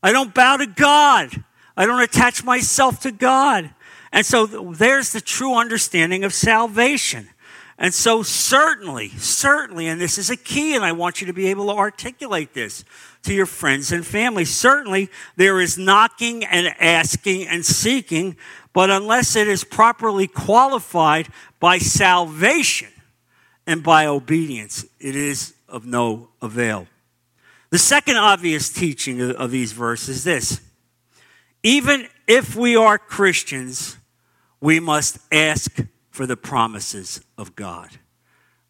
I 0.00 0.12
don't 0.12 0.32
bow 0.32 0.58
to 0.58 0.66
God. 0.66 1.44
I 1.76 1.86
don't 1.86 2.00
attach 2.00 2.44
myself 2.44 3.00
to 3.00 3.10
God. 3.10 3.74
And 4.12 4.24
so 4.24 4.46
there's 4.46 5.12
the 5.12 5.20
true 5.20 5.56
understanding 5.56 6.22
of 6.22 6.32
salvation. 6.32 7.28
And 7.78 7.92
so, 7.92 8.22
certainly, 8.22 9.10
certainly, 9.10 9.86
and 9.86 10.00
this 10.00 10.16
is 10.16 10.30
a 10.30 10.36
key, 10.36 10.74
and 10.74 10.84
I 10.84 10.92
want 10.92 11.20
you 11.20 11.26
to 11.26 11.34
be 11.34 11.48
able 11.48 11.66
to 11.66 11.78
articulate 11.78 12.54
this 12.54 12.84
to 13.24 13.34
your 13.34 13.44
friends 13.44 13.92
and 13.92 14.06
family. 14.06 14.46
Certainly, 14.46 15.10
there 15.36 15.60
is 15.60 15.76
knocking 15.76 16.42
and 16.44 16.74
asking 16.80 17.46
and 17.48 17.66
seeking, 17.66 18.36
but 18.72 18.88
unless 18.88 19.36
it 19.36 19.46
is 19.46 19.62
properly 19.62 20.26
qualified 20.26 21.28
by 21.60 21.76
salvation 21.76 22.88
and 23.66 23.82
by 23.82 24.06
obedience, 24.06 24.86
it 24.98 25.14
is 25.14 25.54
of 25.68 25.84
no 25.84 26.28
avail. 26.40 26.86
The 27.68 27.78
second 27.78 28.16
obvious 28.16 28.70
teaching 28.70 29.20
of 29.20 29.50
these 29.50 29.72
verses 29.72 30.18
is 30.18 30.24
this 30.24 30.60
even 31.62 32.06
if 32.26 32.54
we 32.54 32.76
are 32.76 32.96
Christians, 32.96 33.98
we 34.60 34.80
must 34.80 35.18
ask 35.32 35.80
for 36.16 36.24
the 36.24 36.36
promises 36.36 37.20
of 37.36 37.54
God. 37.54 37.90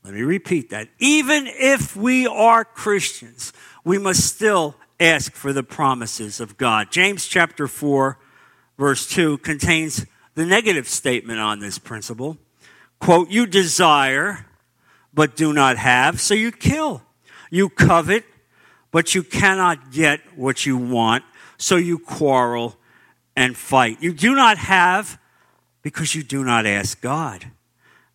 Let 0.03 0.15
me 0.15 0.23
repeat 0.23 0.71
that. 0.71 0.89
Even 0.99 1.47
if 1.47 1.95
we 1.95 2.27
are 2.27 2.65
Christians, 2.65 3.53
we 3.85 3.99
must 3.99 4.27
still 4.27 4.75
ask 4.99 5.33
for 5.33 5.53
the 5.53 5.63
promises 5.63 6.41
of 6.41 6.57
God. 6.57 6.91
James 6.91 7.25
chapter 7.25 7.69
4, 7.69 8.19
verse 8.77 9.09
2 9.09 9.39
contains 9.39 10.07
the 10.35 10.45
negative 10.45 10.89
statement 10.89 11.39
on 11.39 11.61
this 11.61 11.79
principle. 11.79 12.37
Quote, 12.99 13.31
You 13.31 13.47
desire, 13.47 14.47
but 15.15 15.37
do 15.37 15.53
not 15.53 15.77
have, 15.77 16.21
so 16.21 16.35
you 16.35 16.51
kill. 16.51 17.01
You 17.49 17.69
covet, 17.69 18.25
but 18.91 19.15
you 19.15 19.23
cannot 19.23 19.93
get 19.93 20.19
what 20.35 20.67
you 20.67 20.77
want, 20.77 21.23
so 21.59 21.77
you 21.77 22.01
quarrel 22.01 22.75
and 23.37 23.57
fight. 23.57 24.03
You 24.03 24.13
do 24.13 24.35
not 24.35 24.59
have, 24.59 25.21
because 25.87 26.17
you 26.17 26.25
do 26.25 26.43
not 26.43 26.67
ask 26.67 27.01
God. 27.01 27.47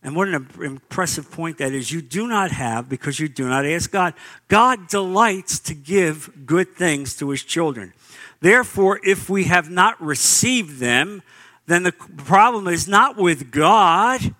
And 0.03 0.13
what 0.13 0.27
an 0.27 0.45
impressive 0.61 1.31
point 1.31 1.57
that 1.59 1.71
is. 1.71 1.89
You 1.89 2.01
do 2.01 2.27
not 2.27 2.51
have 2.51 2.89
because 2.89 3.17
you 3.17 3.29
do 3.29 3.47
not 3.47 3.65
ask 3.65 3.89
God. 3.89 4.13
God 4.49 4.89
delights 4.89 5.57
to 5.59 5.73
give 5.73 6.45
good 6.45 6.75
things 6.75 7.15
to 7.15 7.29
his 7.29 7.43
children. 7.43 7.93
Therefore, 8.41 8.99
if 9.05 9.29
we 9.29 9.45
have 9.45 9.69
not 9.69 10.01
received 10.01 10.81
them, 10.81 11.23
then 11.65 11.83
the 11.83 11.93
problem 11.93 12.67
is 12.67 12.89
not 12.89 13.15
with 13.15 13.51
God, 13.51 14.35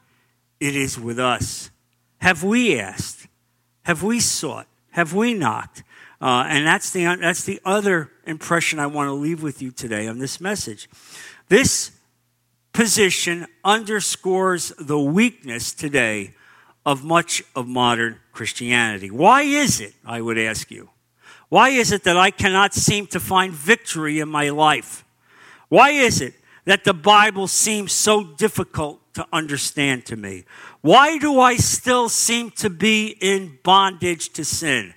it 0.60 0.76
is 0.76 1.00
with 1.00 1.18
us. 1.18 1.72
Have 2.18 2.44
we 2.44 2.78
asked? 2.78 3.28
Have 3.84 4.04
we 4.04 4.20
sought? 4.20 4.68
Have 4.90 5.14
we 5.14 5.34
knocked? 5.34 5.84
Uh, 6.20 6.44
and 6.50 6.68
that's 6.68 6.90
the, 6.92 7.06
that's 7.16 7.46
the 7.46 7.62
other 7.64 8.12
impression 8.26 8.78
I 8.78 8.88
want 8.88 9.08
to 9.08 9.14
leave 9.14 9.42
with 9.42 9.62
you 9.62 9.72
today 9.72 10.10
on 10.10 10.20
this 10.20 10.42
message. 10.42 10.90
This 11.48 11.94
position 12.74 13.48
underscores 13.64 14.74
the 14.80 15.00
weakness 15.00 15.74
today 15.74 16.34
of 16.86 17.04
much 17.04 17.44
of 17.56 17.68
modern 17.68 18.18
Christianity. 18.32 19.12
Why 19.12 19.44
is 19.44 19.80
it, 19.80 19.94
I 20.06 20.22
would 20.22 20.38
ask 20.38 20.72
you? 20.72 20.90
Why 21.50 21.70
is 21.70 21.92
it 21.92 22.04
that 22.06 22.18
I 22.18 22.32
cannot 22.32 22.74
seem 22.74 23.08
to 23.08 23.20
find 23.20 23.54
victory 23.54 24.20
in 24.20 24.30
my 24.30 24.50
life? 24.50 25.04
Why 25.70 25.92
is 25.92 26.22
it 26.22 26.34
that 26.66 26.84
the 26.84 26.94
Bible 26.94 27.48
seems 27.48 27.92
so 27.92 28.24
difficult 28.24 29.00
to 29.16 29.28
understand 29.34 30.06
to 30.06 30.16
me? 30.16 30.46
Why 30.80 31.18
do 31.18 31.40
I 31.40 31.58
still 31.58 32.10
seem 32.10 32.52
to 32.52 32.70
be 32.70 33.18
in 33.20 33.60
bondage 33.64 34.32
to 34.34 34.46
sin? 34.46 34.94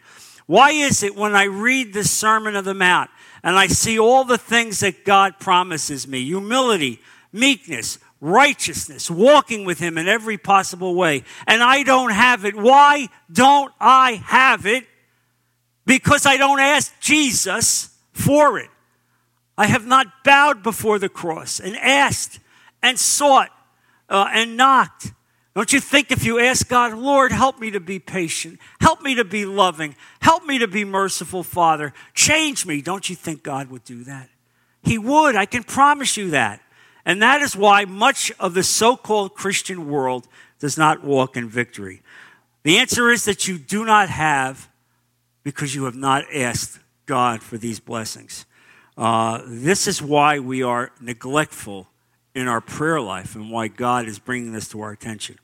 Why 0.46 0.70
is 0.70 1.02
it 1.02 1.16
when 1.16 1.34
I 1.34 1.44
read 1.44 1.92
the 1.92 2.04
Sermon 2.04 2.54
of 2.54 2.64
the 2.64 2.74
Mount 2.74 3.10
and 3.42 3.56
I 3.56 3.66
see 3.66 3.98
all 3.98 4.24
the 4.24 4.38
things 4.38 4.80
that 4.80 5.04
God 5.04 5.38
promises 5.38 6.06
me 6.06 6.22
humility, 6.24 7.00
meekness, 7.34 7.98
righteousness, 8.20 9.10
walking 9.10 9.66
with 9.66 9.80
Him 9.80 9.98
in 9.98 10.08
every 10.08 10.38
possible 10.38 10.94
way. 10.94 11.24
And 11.46 11.62
I 11.62 11.82
don't 11.82 12.12
have 12.12 12.44
it. 12.44 12.54
Why 12.54 13.08
don't 13.30 13.72
I 13.80 14.22
have 14.24 14.64
it? 14.64 14.86
Because 15.84 16.24
I 16.24 16.38
don't 16.38 16.60
ask 16.60 16.98
Jesus 17.00 17.94
for 18.12 18.58
it. 18.58 18.70
I 19.58 19.66
have 19.66 19.86
not 19.86 20.06
bowed 20.24 20.62
before 20.62 20.98
the 20.98 21.08
cross 21.08 21.60
and 21.60 21.76
asked 21.76 22.40
and 22.82 22.98
sought 22.98 23.50
uh, 24.08 24.28
and 24.32 24.56
knocked. 24.56 25.12
Don't 25.54 25.72
you 25.72 25.78
think 25.78 26.10
if 26.10 26.24
you 26.24 26.40
ask 26.40 26.68
God, 26.68 26.94
Lord, 26.94 27.30
help 27.30 27.60
me 27.60 27.70
to 27.70 27.80
be 27.80 28.00
patient, 28.00 28.58
help 28.80 29.02
me 29.02 29.14
to 29.14 29.24
be 29.24 29.46
loving, 29.46 29.94
help 30.20 30.44
me 30.44 30.58
to 30.58 30.66
be 30.66 30.84
merciful, 30.84 31.44
Father, 31.44 31.92
change 32.12 32.66
me, 32.66 32.82
don't 32.82 33.08
you 33.08 33.14
think 33.14 33.44
God 33.44 33.70
would 33.70 33.84
do 33.84 34.02
that? 34.04 34.28
He 34.82 34.98
would. 34.98 35.36
I 35.36 35.46
can 35.46 35.62
promise 35.62 36.16
you 36.16 36.30
that. 36.30 36.60
And 37.06 37.20
that 37.22 37.42
is 37.42 37.56
why 37.56 37.84
much 37.84 38.32
of 38.40 38.54
the 38.54 38.62
so 38.62 38.96
called 38.96 39.34
Christian 39.34 39.88
world 39.88 40.26
does 40.58 40.78
not 40.78 41.04
walk 41.04 41.36
in 41.36 41.48
victory. 41.48 42.02
The 42.62 42.78
answer 42.78 43.10
is 43.10 43.24
that 43.26 43.46
you 43.46 43.58
do 43.58 43.84
not 43.84 44.08
have 44.08 44.68
because 45.42 45.74
you 45.74 45.84
have 45.84 45.94
not 45.94 46.24
asked 46.34 46.78
God 47.06 47.42
for 47.42 47.58
these 47.58 47.78
blessings. 47.78 48.46
Uh, 48.96 49.42
this 49.46 49.86
is 49.86 50.00
why 50.00 50.38
we 50.38 50.62
are 50.62 50.92
neglectful 51.00 51.88
in 52.34 52.48
our 52.48 52.60
prayer 52.60 53.00
life 53.00 53.34
and 53.34 53.50
why 53.50 53.68
God 53.68 54.06
is 54.06 54.18
bringing 54.18 54.52
this 54.52 54.68
to 54.68 54.80
our 54.80 54.92
attention. 54.92 55.38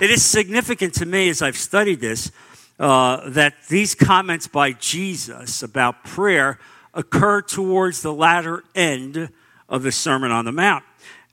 It 0.00 0.10
is 0.10 0.24
significant 0.24 0.94
to 0.94 1.06
me 1.06 1.28
as 1.28 1.42
I've 1.42 1.56
studied 1.56 2.00
this 2.00 2.30
uh, 2.78 3.28
that 3.30 3.54
these 3.68 3.96
comments 3.96 4.46
by 4.46 4.72
Jesus 4.72 5.62
about 5.64 6.04
prayer 6.04 6.60
occur 6.94 7.42
towards 7.42 8.02
the 8.02 8.12
latter 8.12 8.62
end 8.74 9.30
of 9.68 9.82
the 9.82 9.92
Sermon 9.92 10.30
on 10.30 10.44
the 10.44 10.52
Mount. 10.52 10.84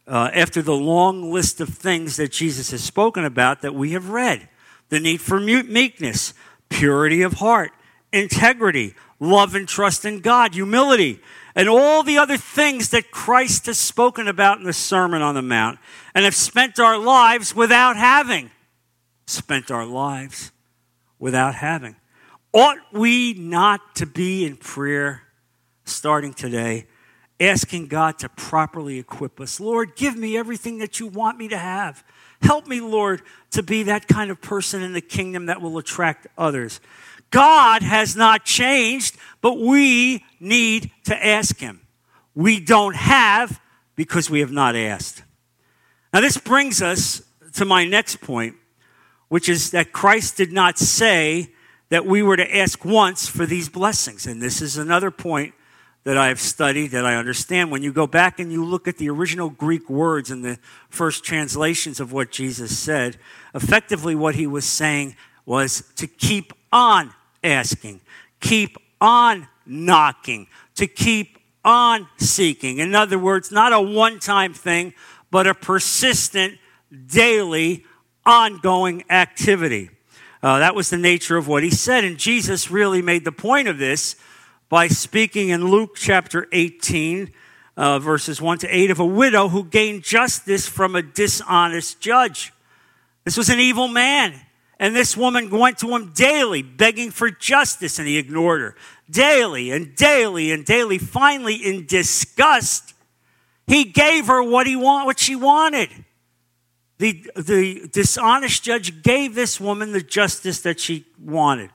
Uh, 0.07 0.29
after 0.33 0.61
the 0.61 0.75
long 0.75 1.31
list 1.31 1.59
of 1.59 1.69
things 1.69 2.17
that 2.17 2.31
Jesus 2.31 2.71
has 2.71 2.83
spoken 2.83 3.25
about 3.25 3.61
that 3.61 3.73
we 3.73 3.91
have 3.91 4.09
read 4.09 4.49
the 4.89 4.99
need 4.99 5.19
for 5.19 5.39
meekness, 5.39 6.35
purity 6.69 7.23
of 7.23 7.33
heart, 7.33 7.71
integrity, 8.13 8.93
love 9.19 9.55
and 9.55 9.67
trust 9.67 10.05
in 10.05 10.19
God, 10.19 10.53
humility, 10.53 11.19
and 11.55 11.69
all 11.69 12.03
the 12.03 12.17
other 12.17 12.37
things 12.37 12.89
that 12.89 13.11
Christ 13.11 13.65
has 13.65 13.77
spoken 13.77 14.27
about 14.27 14.59
in 14.59 14.65
the 14.65 14.73
Sermon 14.73 15.21
on 15.21 15.35
the 15.35 15.41
Mount 15.41 15.79
and 16.13 16.25
have 16.25 16.35
spent 16.35 16.79
our 16.79 16.97
lives 16.97 17.55
without 17.55 17.95
having. 17.95 18.51
Spent 19.25 19.71
our 19.71 19.85
lives 19.85 20.51
without 21.17 21.55
having. 21.55 21.95
Ought 22.53 22.77
we 22.91 23.33
not 23.33 23.95
to 23.95 24.05
be 24.05 24.45
in 24.45 24.57
prayer 24.57 25.23
starting 25.85 26.33
today 26.33 26.87
asking 27.39 27.87
God 27.87 28.17
to 28.19 28.29
properly 28.29 28.97
equip 28.99 29.39
us. 29.39 29.59
Lord, 29.59 29.95
give 29.95 30.15
me 30.15 30.37
everything 30.37 30.77
that 30.79 30.99
you 30.99 31.07
want 31.07 31.37
me 31.37 31.47
to 31.49 31.57
have. 31.57 32.03
Help 32.41 32.67
me, 32.67 32.79
Lord, 32.79 33.21
to 33.51 33.63
be 33.63 33.83
that 33.83 34.07
kind 34.07 34.31
of 34.31 34.41
person 34.41 34.81
in 34.81 34.93
the 34.93 35.01
kingdom 35.01 35.47
that 35.47 35.61
will 35.61 35.77
attract 35.77 36.27
others. 36.37 36.79
God 37.31 37.81
has 37.81 38.15
not 38.15 38.45
changed, 38.45 39.17
but 39.41 39.59
we 39.59 40.23
need 40.39 40.91
to 41.05 41.25
ask 41.25 41.57
Him. 41.57 41.81
We 42.33 42.59
don't 42.59 42.95
have 42.95 43.59
because 43.95 44.29
we 44.29 44.41
have 44.41 44.51
not 44.51 44.75
asked. 44.75 45.23
Now, 46.13 46.21
this 46.21 46.37
brings 46.37 46.81
us 46.81 47.21
to 47.53 47.65
my 47.65 47.85
next 47.85 48.21
point, 48.21 48.55
which 49.27 49.49
is 49.49 49.71
that 49.71 49.91
Christ 49.91 50.37
did 50.37 50.51
not 50.51 50.77
say 50.77 51.51
that 51.89 52.05
we 52.05 52.21
were 52.21 52.37
to 52.37 52.55
ask 52.57 52.83
once 52.85 53.27
for 53.27 53.45
these 53.45 53.69
blessings. 53.69 54.25
And 54.25 54.41
this 54.41 54.61
is 54.61 54.77
another 54.77 55.11
point 55.11 55.53
that 56.05 56.17
I 56.17 56.27
have 56.27 56.39
studied, 56.39 56.91
that 56.91 57.05
I 57.05 57.15
understand. 57.15 57.71
When 57.71 57.81
you 57.81 57.91
go 57.91 58.05
back 58.05 58.39
and 58.39 58.51
you 58.51 58.63
look 58.63 58.87
at 58.87 58.97
the 58.97 59.09
original 59.09 59.49
Greek 59.49 59.89
words 59.89 60.29
in 60.29 60.43
the 60.43 60.59
first 60.87 61.23
translations 61.23 61.99
of 61.99 62.13
what 62.13 62.31
Jesus 62.31 62.77
said, 62.77 63.17
effectively 63.55 64.15
what 64.15 64.35
he 64.35 64.45
was 64.45 64.65
saying 64.65 65.15
was 65.47 65.83
to 65.95 66.05
keep 66.05 66.53
on 66.71 67.11
asking, 67.43 68.01
keep 68.39 68.77
on 69.01 69.47
knocking, 69.65 70.47
to 70.75 70.85
keep 70.85 71.39
on 71.63 72.07
seeking. 72.17 72.77
In 72.77 72.93
other 72.93 73.17
words, 73.17 73.51
not 73.51 73.73
a 73.73 73.81
one 73.81 74.19
time 74.19 74.53
thing, 74.53 74.93
but 75.31 75.47
a 75.47 75.55
persistent, 75.55 76.59
daily, 77.07 77.83
ongoing 78.27 79.03
activity. 79.09 79.89
Uh, 80.43 80.59
that 80.59 80.75
was 80.75 80.91
the 80.91 80.97
nature 80.97 81.37
of 81.37 81.47
what 81.47 81.63
he 81.63 81.71
said. 81.71 82.03
And 82.03 82.19
Jesus 82.19 82.69
really 82.69 83.01
made 83.01 83.25
the 83.25 83.31
point 83.31 83.67
of 83.67 83.79
this 83.79 84.15
by 84.69 84.87
speaking 84.87 85.49
in 85.49 85.69
Luke 85.69 85.95
chapter 85.95 86.47
18, 86.51 87.31
uh, 87.77 87.99
verses 87.99 88.41
1 88.41 88.59
to 88.59 88.67
8, 88.67 88.91
of 88.91 88.99
a 88.99 89.05
widow 89.05 89.49
who 89.49 89.63
gained 89.63 90.03
justice 90.03 90.67
from 90.67 90.95
a 90.95 91.01
dishonest 91.01 91.99
judge. 91.99 92.51
This 93.23 93.37
was 93.37 93.49
an 93.49 93.59
evil 93.59 93.87
man. 93.87 94.33
And 94.79 94.95
this 94.95 95.15
woman 95.15 95.49
went 95.49 95.77
to 95.79 95.87
him 95.95 96.11
daily, 96.13 96.61
begging 96.61 97.11
for 97.11 97.31
justice, 97.31 97.97
and 97.97 98.07
he 98.07 98.17
ignored 98.17 98.61
her. 98.61 98.75
Daily 99.09 99.71
and 99.71 99.95
daily 99.95 100.51
and 100.51 100.65
daily. 100.65 100.97
Finally, 100.97 101.55
in 101.55 101.85
disgust, 101.85 102.93
he 103.67 103.85
gave 103.85 104.27
her 104.27 104.43
what 104.43 104.67
he 104.67 104.75
want, 104.75 105.05
what 105.05 105.19
she 105.19 105.35
wanted. 105.35 105.89
The, 106.97 107.25
the 107.35 107.87
dishonest 107.91 108.63
judge 108.63 109.01
gave 109.01 109.33
this 109.35 109.59
woman 109.59 109.91
the 109.91 110.01
justice 110.01 110.61
that 110.61 110.79
she 110.79 111.05
wanted. 111.23 111.69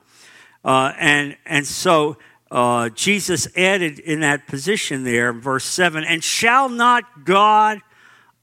Uh, 0.62 0.92
and, 0.98 1.36
and 1.46 1.66
so 1.66 2.18
uh, 2.50 2.88
Jesus 2.90 3.46
added 3.56 3.98
in 3.98 4.20
that 4.20 4.46
position 4.46 5.04
there, 5.04 5.32
verse 5.32 5.64
7 5.64 6.04
And 6.04 6.22
shall 6.22 6.68
not 6.68 7.24
God 7.24 7.80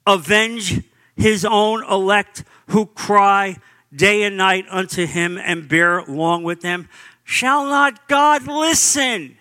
avenge 0.05 0.81
his 1.15 1.43
own 1.43 1.83
elect 1.83 2.43
who 2.67 2.85
cry 2.85 3.57
day 3.93 4.23
and 4.23 4.37
night 4.37 4.65
unto 4.69 5.05
him 5.05 5.37
and 5.37 5.67
bear 5.67 6.03
long 6.03 6.43
with 6.43 6.61
them? 6.61 6.87
Shall 7.23 7.65
not 7.65 8.07
God 8.07 8.47
listen? 8.47 9.37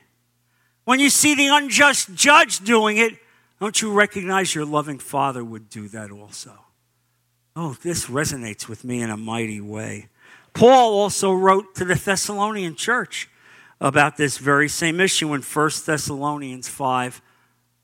When 0.84 0.98
you 0.98 1.10
see 1.10 1.34
the 1.34 1.48
unjust 1.48 2.14
judge 2.14 2.60
doing 2.60 2.96
it, 2.96 3.14
don't 3.60 3.80
you 3.80 3.92
recognize 3.92 4.54
your 4.54 4.64
loving 4.64 4.98
Father 4.98 5.44
would 5.44 5.70
do 5.70 5.88
that 5.88 6.10
also? 6.10 6.52
Oh, 7.54 7.76
this 7.82 8.06
resonates 8.06 8.68
with 8.68 8.84
me 8.84 9.00
in 9.00 9.10
a 9.10 9.16
mighty 9.16 9.60
way. 9.60 10.08
Paul 10.52 10.94
also 10.94 11.32
wrote 11.32 11.74
to 11.76 11.84
the 11.84 11.94
Thessalonian 11.94 12.74
church 12.74 13.30
about 13.80 14.16
this 14.16 14.38
very 14.38 14.68
same 14.68 15.00
issue 15.00 15.34
in 15.34 15.42
1 15.42 15.70
Thessalonians 15.84 16.68
5, 16.68 17.20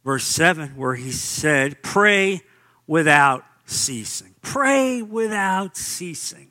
verse 0.05 0.25
7, 0.25 0.71
where 0.71 0.95
he 0.95 1.11
said, 1.11 1.83
Pray 1.83 2.43
without 2.87 3.45
ceasing. 3.67 4.35
Pray 4.43 5.03
without 5.03 5.77
ceasing. 5.77 6.51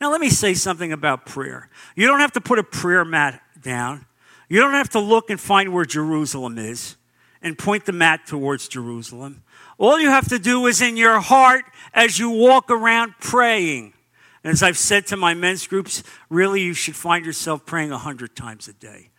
Now, 0.00 0.10
let 0.10 0.20
me 0.20 0.30
say 0.30 0.54
something 0.54 0.92
about 0.92 1.26
prayer. 1.26 1.68
You 1.94 2.06
don't 2.06 2.20
have 2.20 2.32
to 2.32 2.40
put 2.40 2.58
a 2.58 2.64
prayer 2.64 3.04
mat 3.04 3.42
down, 3.60 4.06
you 4.48 4.60
don't 4.60 4.72
have 4.72 4.90
to 4.90 5.00
look 5.00 5.30
and 5.30 5.38
find 5.38 5.72
where 5.72 5.84
Jerusalem 5.84 6.58
is 6.58 6.96
and 7.42 7.56
point 7.56 7.86
the 7.86 7.92
mat 7.92 8.26
towards 8.26 8.68
Jerusalem. 8.68 9.42
All 9.78 9.98
you 9.98 10.08
have 10.08 10.28
to 10.28 10.38
do 10.38 10.66
is 10.66 10.82
in 10.82 10.96
your 10.96 11.20
heart 11.20 11.64
as 11.94 12.18
you 12.18 12.30
walk 12.30 12.70
around 12.70 13.14
praying. 13.20 13.94
And 14.42 14.52
as 14.52 14.62
I've 14.62 14.78
said 14.78 15.06
to 15.08 15.16
my 15.16 15.34
men's 15.34 15.66
groups, 15.66 16.02
really 16.28 16.62
you 16.62 16.74
should 16.74 16.96
find 16.96 17.26
yourself 17.26 17.66
praying 17.66 17.92
a 17.92 17.98
hundred 17.98 18.34
times 18.34 18.68
a 18.68 18.72
day. 18.72 19.10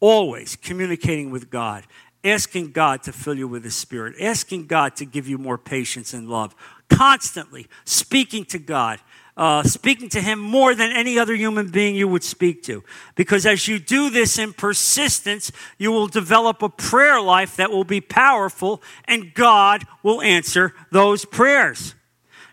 Always 0.00 0.56
communicating 0.56 1.30
with 1.30 1.48
God, 1.48 1.84
asking 2.22 2.72
God 2.72 3.02
to 3.04 3.12
fill 3.12 3.34
you 3.34 3.48
with 3.48 3.64
His 3.64 3.74
Spirit, 3.74 4.16
asking 4.20 4.66
God 4.66 4.96
to 4.96 5.06
give 5.06 5.26
you 5.26 5.38
more 5.38 5.56
patience 5.56 6.12
and 6.12 6.28
love, 6.28 6.54
constantly 6.90 7.66
speaking 7.86 8.44
to 8.46 8.58
God, 8.58 9.00
uh, 9.38 9.62
speaking 9.62 10.10
to 10.10 10.20
Him 10.20 10.38
more 10.38 10.74
than 10.74 10.92
any 10.92 11.18
other 11.18 11.34
human 11.34 11.70
being 11.70 11.94
you 11.94 12.08
would 12.08 12.24
speak 12.24 12.62
to. 12.64 12.84
Because 13.14 13.46
as 13.46 13.66
you 13.66 13.78
do 13.78 14.10
this 14.10 14.38
in 14.38 14.52
persistence, 14.52 15.50
you 15.78 15.90
will 15.90 16.06
develop 16.06 16.62
a 16.62 16.68
prayer 16.68 17.20
life 17.20 17.56
that 17.56 17.70
will 17.70 17.84
be 17.84 18.02
powerful, 18.02 18.82
and 19.06 19.32
God 19.32 19.84
will 20.02 20.20
answer 20.20 20.74
those 20.90 21.24
prayers. 21.24 21.94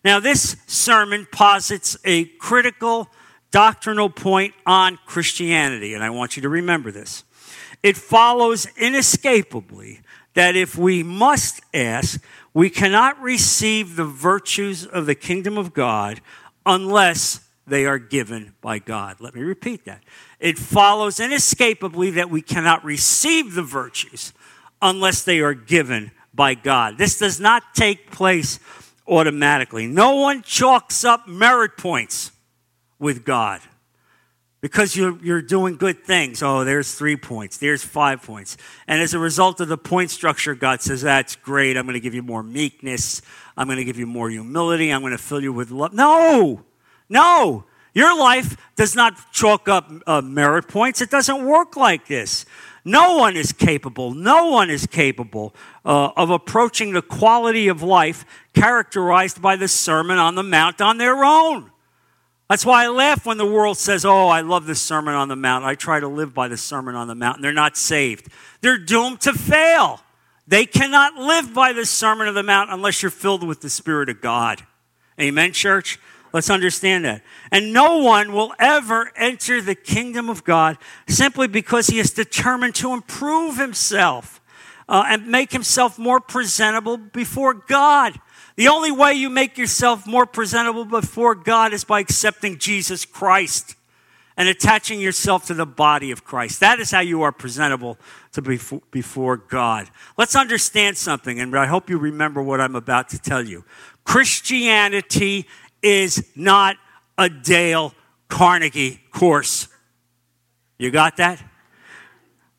Now, 0.04 0.20
this 0.20 0.58
sermon 0.68 1.28
posits 1.32 1.96
a 2.04 2.26
critical 2.26 3.10
doctrinal 3.52 4.10
point 4.10 4.54
on 4.66 5.00
Christianity, 5.06 5.94
and 5.94 6.04
I 6.04 6.10
want 6.10 6.36
you 6.36 6.42
to 6.42 6.50
remember 6.50 6.92
this. 6.92 7.24
It 7.82 7.96
follows 7.96 8.68
inescapably 8.78 10.02
that 10.34 10.56
if 10.56 10.78
we 10.78 11.04
must 11.04 11.62
ask, 11.74 12.22
we 12.54 12.70
cannot 12.70 13.22
receive 13.22 13.96
the 13.96 14.06
virtues 14.06 14.86
of 14.86 15.06
the 15.06 15.16
kingdom 15.16 15.58
of 15.58 15.74
God 15.74 16.20
unless 16.66 17.48
they 17.66 17.86
are 17.86 18.00
given 18.00 18.54
by 18.62 18.80
God. 18.80 19.18
Let 19.22 19.36
me 19.36 19.42
repeat 19.42 19.86
that. 19.86 20.04
It 20.39 20.58
follows 20.58 21.20
inescapably 21.20 22.12
that 22.12 22.30
we 22.30 22.42
cannot 22.42 22.84
receive 22.84 23.54
the 23.54 23.63
virtues 23.63 24.34
unless 24.82 25.24
they 25.24 25.39
are 25.39 25.54
given 25.54 26.12
by 26.34 26.56
God. 26.56 26.98
This 26.98 27.18
does 27.20 27.39
not 27.39 27.74
take 27.74 28.12
place 28.12 28.60
automatically. 29.08 29.88
No 29.88 30.16
one 30.16 30.42
chalks 30.42 31.04
up 31.04 31.28
merit 31.28 31.78
points 31.78 32.32
with 33.00 33.26
God 33.26 33.62
because 34.62 34.96
you're, 34.96 35.18
you're 35.22 35.42
doing 35.42 35.76
good 35.76 36.06
things. 36.06 36.42
Oh, 36.42 36.63
there's 36.63 36.96
three 36.96 37.18
points, 37.18 37.58
there's 37.58 37.84
five 37.84 38.24
points. 38.24 38.56
And 38.88 39.02
as 39.02 39.13
a 39.13 39.20
result 39.20 39.60
of 39.60 39.68
the 39.68 39.78
point 39.78 40.10
structure, 40.10 40.56
God 40.56 40.82
says, 40.82 41.02
That's 41.02 41.36
great. 41.36 41.76
I'm 41.76 41.86
going 41.86 41.96
to 41.96 42.00
give 42.00 42.13
you 42.13 42.24
more 42.24 42.42
meekness. 42.42 43.22
I'm 43.58 43.68
going 43.68 43.78
to 43.78 43.84
give 43.84 43.98
you 43.98 44.08
more 44.08 44.30
humility. 44.30 44.89
I'm 44.89 45.02
going 45.02 45.12
to 45.12 45.18
fill 45.18 45.42
you 45.42 45.52
with 45.54 45.70
love. 45.70 45.94
No, 45.94 46.63
no. 47.10 47.66
Your 47.94 48.18
life 48.18 48.58
does 48.76 48.96
not 48.96 49.32
chalk 49.32 49.68
up 49.68 49.92
uh, 50.08 50.22
merit 50.22 50.68
points. 50.68 51.02
It 51.02 51.12
doesn't 51.12 51.46
work 51.46 51.76
like 51.76 52.08
this. 52.08 52.46
No 52.86 53.15
one 53.15 53.38
is 53.38 53.54
capable, 53.54 54.13
no 54.13 54.48
one 54.48 54.69
is 54.69 54.86
capable 54.86 55.56
uh, 55.86 56.12
of 56.17 56.30
approaching 56.30 56.91
the 56.91 57.02
quality 57.02 57.69
of 57.69 57.82
life 57.82 58.26
characterized 58.54 59.41
by 59.41 59.56
the 59.56 59.69
Sermon 59.69 60.17
on 60.17 60.36
the 60.36 60.43
Mount 60.43 60.82
on 60.82 60.98
their 60.98 61.24
own. 61.24 61.72
That's 62.50 62.65
why 62.65 62.84
I 62.84 62.89
laugh 62.89 63.26
when 63.26 63.38
the 63.38 63.46
world 63.46 63.78
says, 63.78 64.06
Oh, 64.06 64.28
I 64.28 64.41
love 64.41 64.65
the 64.65 64.76
Sermon 64.76 65.13
on 65.15 65.30
the 65.30 65.36
Mount. 65.36 65.63
I 65.63 65.76
try 65.76 66.00
to 66.00 66.08
live 66.08 66.34
by 66.34 66.50
the 66.50 66.58
Sermon 66.58 66.93
on 66.93 67.08
the 67.08 67.15
Mount. 67.15 67.38
And 67.38 67.43
they're 67.43 67.54
not 67.54 67.78
saved. 67.78 68.28
They're 68.62 68.78
doomed 68.78 69.22
to 69.22 69.34
fail. 69.34 70.02
They 70.46 70.65
cannot 70.65 71.15
live 71.15 71.54
by 71.54 71.72
the 71.72 71.86
Sermon 71.86 72.28
on 72.28 72.36
the 72.36 72.43
Mount 72.43 72.69
unless 72.69 73.02
you're 73.02 73.12
filled 73.12 73.48
with 73.48 73.62
the 73.62 73.69
Spirit 73.69 74.10
of 74.10 74.22
God. 74.22 74.62
Amen, 75.19 75.54
church? 75.54 76.00
Let's 76.34 76.50
understand 76.50 77.06
that. 77.06 77.22
And 77.52 77.72
no 77.72 78.00
one 78.00 78.34
will 78.34 78.54
ever 78.58 79.12
enter 79.15 79.62
the 79.62 79.76
kingdom 79.76 80.30
of 80.30 80.43
God 80.43 80.78
simply 81.08 81.48
because 81.48 81.88
he 81.88 82.00
is 82.00 82.12
determined 82.12 82.74
to 82.76 82.91
improve 82.91 83.58
himself 83.58 84.41
uh, 84.89 85.06
and 85.08 85.28
make 85.28 85.52
himself 85.52 86.00
more 86.00 86.19
presentable 86.19 86.98
before 86.98 87.54
God. 87.54 88.19
The 88.56 88.67
only 88.67 88.91
way 88.91 89.13
you 89.13 89.30
make 89.30 89.58
yourself 89.58 90.08
more 90.08 90.26
presentable 90.26 90.86
before 90.86 91.36
God 91.36 91.72
is 91.72 91.84
by 91.84 92.00
accepting 92.00 92.58
Jesus 92.58 93.06
Christ 93.06 93.76
and 94.36 94.50
attaching 94.50 95.00
yourself 95.00 95.46
to 95.46 95.54
the 95.54 95.65
body 95.65 96.10
of 96.12 96.24
Christ. 96.24 96.60
That 96.60 96.80
is 96.80 96.89
how 96.91 97.02
you 97.02 97.22
are 97.22 97.32
presentable 97.32 98.00
to 98.32 98.41
before 98.91 99.38
God. 99.38 99.89
Let's 100.17 100.36
understand 100.36 100.98
something, 100.98 101.39
and 101.39 101.56
I 101.56 101.67
hope 101.67 101.89
you 101.89 101.98
remember 101.98 102.41
what 102.41 102.60
I'm 102.60 102.76
about 102.76 103.10
to 103.10 103.19
tell 103.19 103.43
you. 103.43 103.63
Christianity 104.06 105.48
is 105.84 106.26
not 106.36 106.78
a 107.17 107.30
Dale 107.30 107.93
Carnegie 108.30 109.00
course. 109.12 109.67
You 110.80 110.89
got 110.89 111.17
that? 111.17 111.43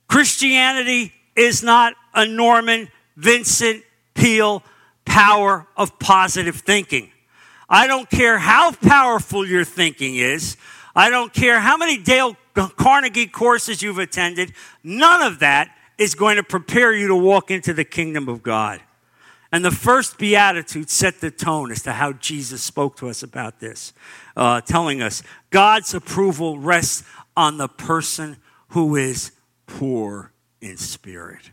Christianity 0.06 1.12
is 1.34 1.64
not 1.64 1.94
a 2.14 2.26
Norman 2.26 2.88
Vincent 3.16 3.82
Peale 4.14 4.62
power 5.04 5.66
of 5.76 5.98
positive 5.98 6.56
thinking. 6.56 7.10
I 7.68 7.87
don't 7.87 8.08
care 8.08 8.38
how 8.38 8.72
powerful 8.72 9.46
your 9.46 9.64
thinking 9.64 10.16
is. 10.16 10.56
I 10.94 11.10
don't 11.10 11.32
care 11.32 11.58
how 11.58 11.76
many 11.76 11.98
Dale 11.98 12.37
Carnegie 12.54 13.26
courses 13.26 13.82
you've 13.82 13.98
attended. 13.98 14.52
None 14.84 15.22
of 15.22 15.40
that 15.40 15.74
is 15.98 16.14
going 16.14 16.37
to 16.37 16.42
prepare 16.42 16.92
you 16.92 17.08
to 17.08 17.16
walk 17.16 17.50
into 17.50 17.72
the 17.72 17.84
kingdom 17.84 18.28
of 18.28 18.42
God. 18.42 18.80
And 19.54 19.64
the 19.64 19.70
first 19.70 20.18
beatitude 20.18 20.90
set 20.90 21.20
the 21.20 21.30
tone 21.30 21.70
as 21.70 21.82
to 21.82 21.92
how 21.92 22.14
Jesus 22.14 22.60
spoke 22.60 22.96
to 22.96 23.08
us 23.08 23.22
about 23.22 23.60
this, 23.60 23.92
uh, 24.36 24.60
telling 24.62 25.00
us 25.00 25.22
God's 25.50 25.94
approval 25.94 26.58
rests 26.58 27.04
on 27.36 27.56
the 27.56 27.68
person 27.68 28.38
who 28.70 28.96
is 28.96 29.30
poor 29.68 30.32
in 30.60 30.76
spirit. 30.76 31.52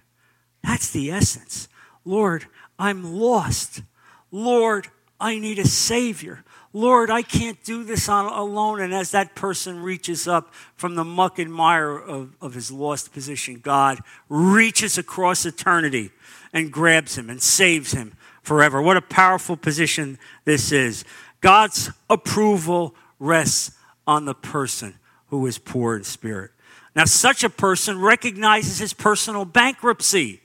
That's 0.63 0.89
the 0.89 1.11
essence. 1.11 1.67
Lord, 2.03 2.47
I'm 2.79 3.03
lost. 3.03 3.83
Lord, 4.31 4.87
I 5.19 5.37
need 5.37 5.59
a 5.59 5.67
Savior. 5.67 6.43
Lord, 6.73 7.11
I 7.11 7.21
can't 7.21 7.63
do 7.63 7.83
this 7.83 8.09
on, 8.09 8.25
alone. 8.25 8.81
And 8.81 8.95
as 8.95 9.11
that 9.11 9.35
person 9.35 9.79
reaches 9.79 10.27
up 10.27 10.55
from 10.75 10.95
the 10.95 11.03
muck 11.03 11.37
and 11.37 11.53
mire 11.53 11.99
of, 11.99 12.35
of 12.41 12.55
his 12.55 12.71
lost 12.71 13.13
position, 13.13 13.59
God 13.61 13.99
reaches 14.27 14.97
across 14.97 15.45
eternity 15.45 16.09
and 16.53 16.71
grabs 16.71 17.17
him 17.17 17.29
and 17.29 17.41
saves 17.41 17.91
him 17.91 18.13
forever. 18.41 18.81
What 18.81 18.97
a 18.97 19.01
powerful 19.01 19.57
position 19.57 20.19
this 20.45 20.71
is. 20.71 21.05
God's 21.41 21.89
approval 22.09 22.95
rests 23.19 23.71
on 24.05 24.25
the 24.25 24.35
person 24.35 24.95
who 25.27 25.45
is 25.47 25.57
poor 25.57 25.95
in 25.95 26.03
spirit. 26.03 26.51
Now, 26.95 27.05
such 27.05 27.43
a 27.43 27.49
person 27.49 27.99
recognizes 27.99 28.79
his 28.79 28.93
personal 28.93 29.45
bankruptcy. 29.45 30.41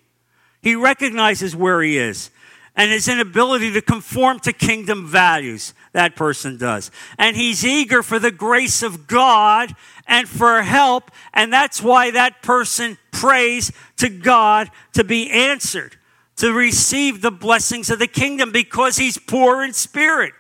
He 0.63 0.75
recognizes 0.77 1.57
where 1.57 1.83
he 1.83 1.99
is 1.99 2.31
and 2.77 2.93
his 2.93 3.09
inability 3.09 3.73
to 3.73 3.81
conform 3.81 4.39
to 4.41 4.53
kingdom 4.53 5.07
values. 5.07 5.73
That 5.93 6.15
person 6.15 6.59
does. 6.59 6.91
And 7.19 7.35
he's 7.35 7.65
eager 7.65 8.03
for 8.03 8.19
the 8.19 8.31
grace 8.31 8.83
of 8.83 9.07
God 9.07 9.75
and 10.07 10.29
for 10.29 10.63
help. 10.63 11.11
And 11.33 11.53
that's 11.53 11.83
why 11.83 12.11
that 12.11 12.43
person 12.43 12.99
prays 13.11 13.73
to 13.97 14.11
God 14.11 14.71
to 14.93 15.03
be 15.03 15.31
answered, 15.31 15.97
to 16.37 16.53
receive 16.53 17.23
the 17.23 17.31
blessings 17.31 17.89
of 17.89 17.99
the 17.99 18.07
kingdom 18.07 18.53
because 18.53 18.99
he's 18.99 19.17
poor 19.17 19.65
in 19.65 19.73
spirit. 19.73 20.35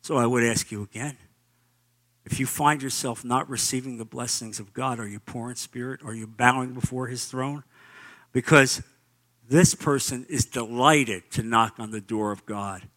So 0.00 0.16
I 0.16 0.24
would 0.24 0.42
ask 0.42 0.72
you 0.72 0.82
again 0.82 1.18
if 2.24 2.38
you 2.38 2.46
find 2.46 2.82
yourself 2.82 3.24
not 3.24 3.50
receiving 3.50 3.98
the 3.98 4.04
blessings 4.04 4.60
of 4.60 4.72
God, 4.72 5.00
are 5.00 5.08
you 5.08 5.18
poor 5.18 5.50
in 5.50 5.56
spirit? 5.56 6.00
Are 6.04 6.14
you 6.14 6.26
bowing 6.26 6.74
before 6.74 7.08
his 7.08 7.24
throne? 7.24 7.64
Because 8.32 8.82
this 9.50 9.74
person 9.74 10.24
is 10.28 10.46
delighted 10.46 11.28
to 11.32 11.42
knock 11.42 11.74
on 11.80 11.90
the 11.90 12.00
door 12.00 12.30
of 12.30 12.46
God, 12.46 12.88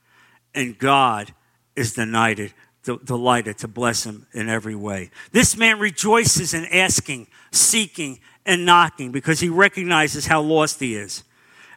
and 0.54 0.78
God 0.78 1.34
is 1.76 1.94
delighted, 1.94 2.54
delighted 2.84 3.58
to 3.58 3.68
bless 3.68 4.06
him 4.06 4.28
in 4.34 4.50
every 4.50 4.76
way. 4.76 5.10
This 5.32 5.58
man 5.58 5.80
rejoices 5.80 6.54
in 6.54 6.66
asking, 6.66 7.28
seeking, 7.52 8.20
and 8.46 8.68
knocking 8.68 9.12
because 9.12 9.39
he 9.39 9.50
recognizes 9.50 10.28
how 10.28 10.42
lost 10.42 10.80
he 10.80 10.96
is. 10.96 11.24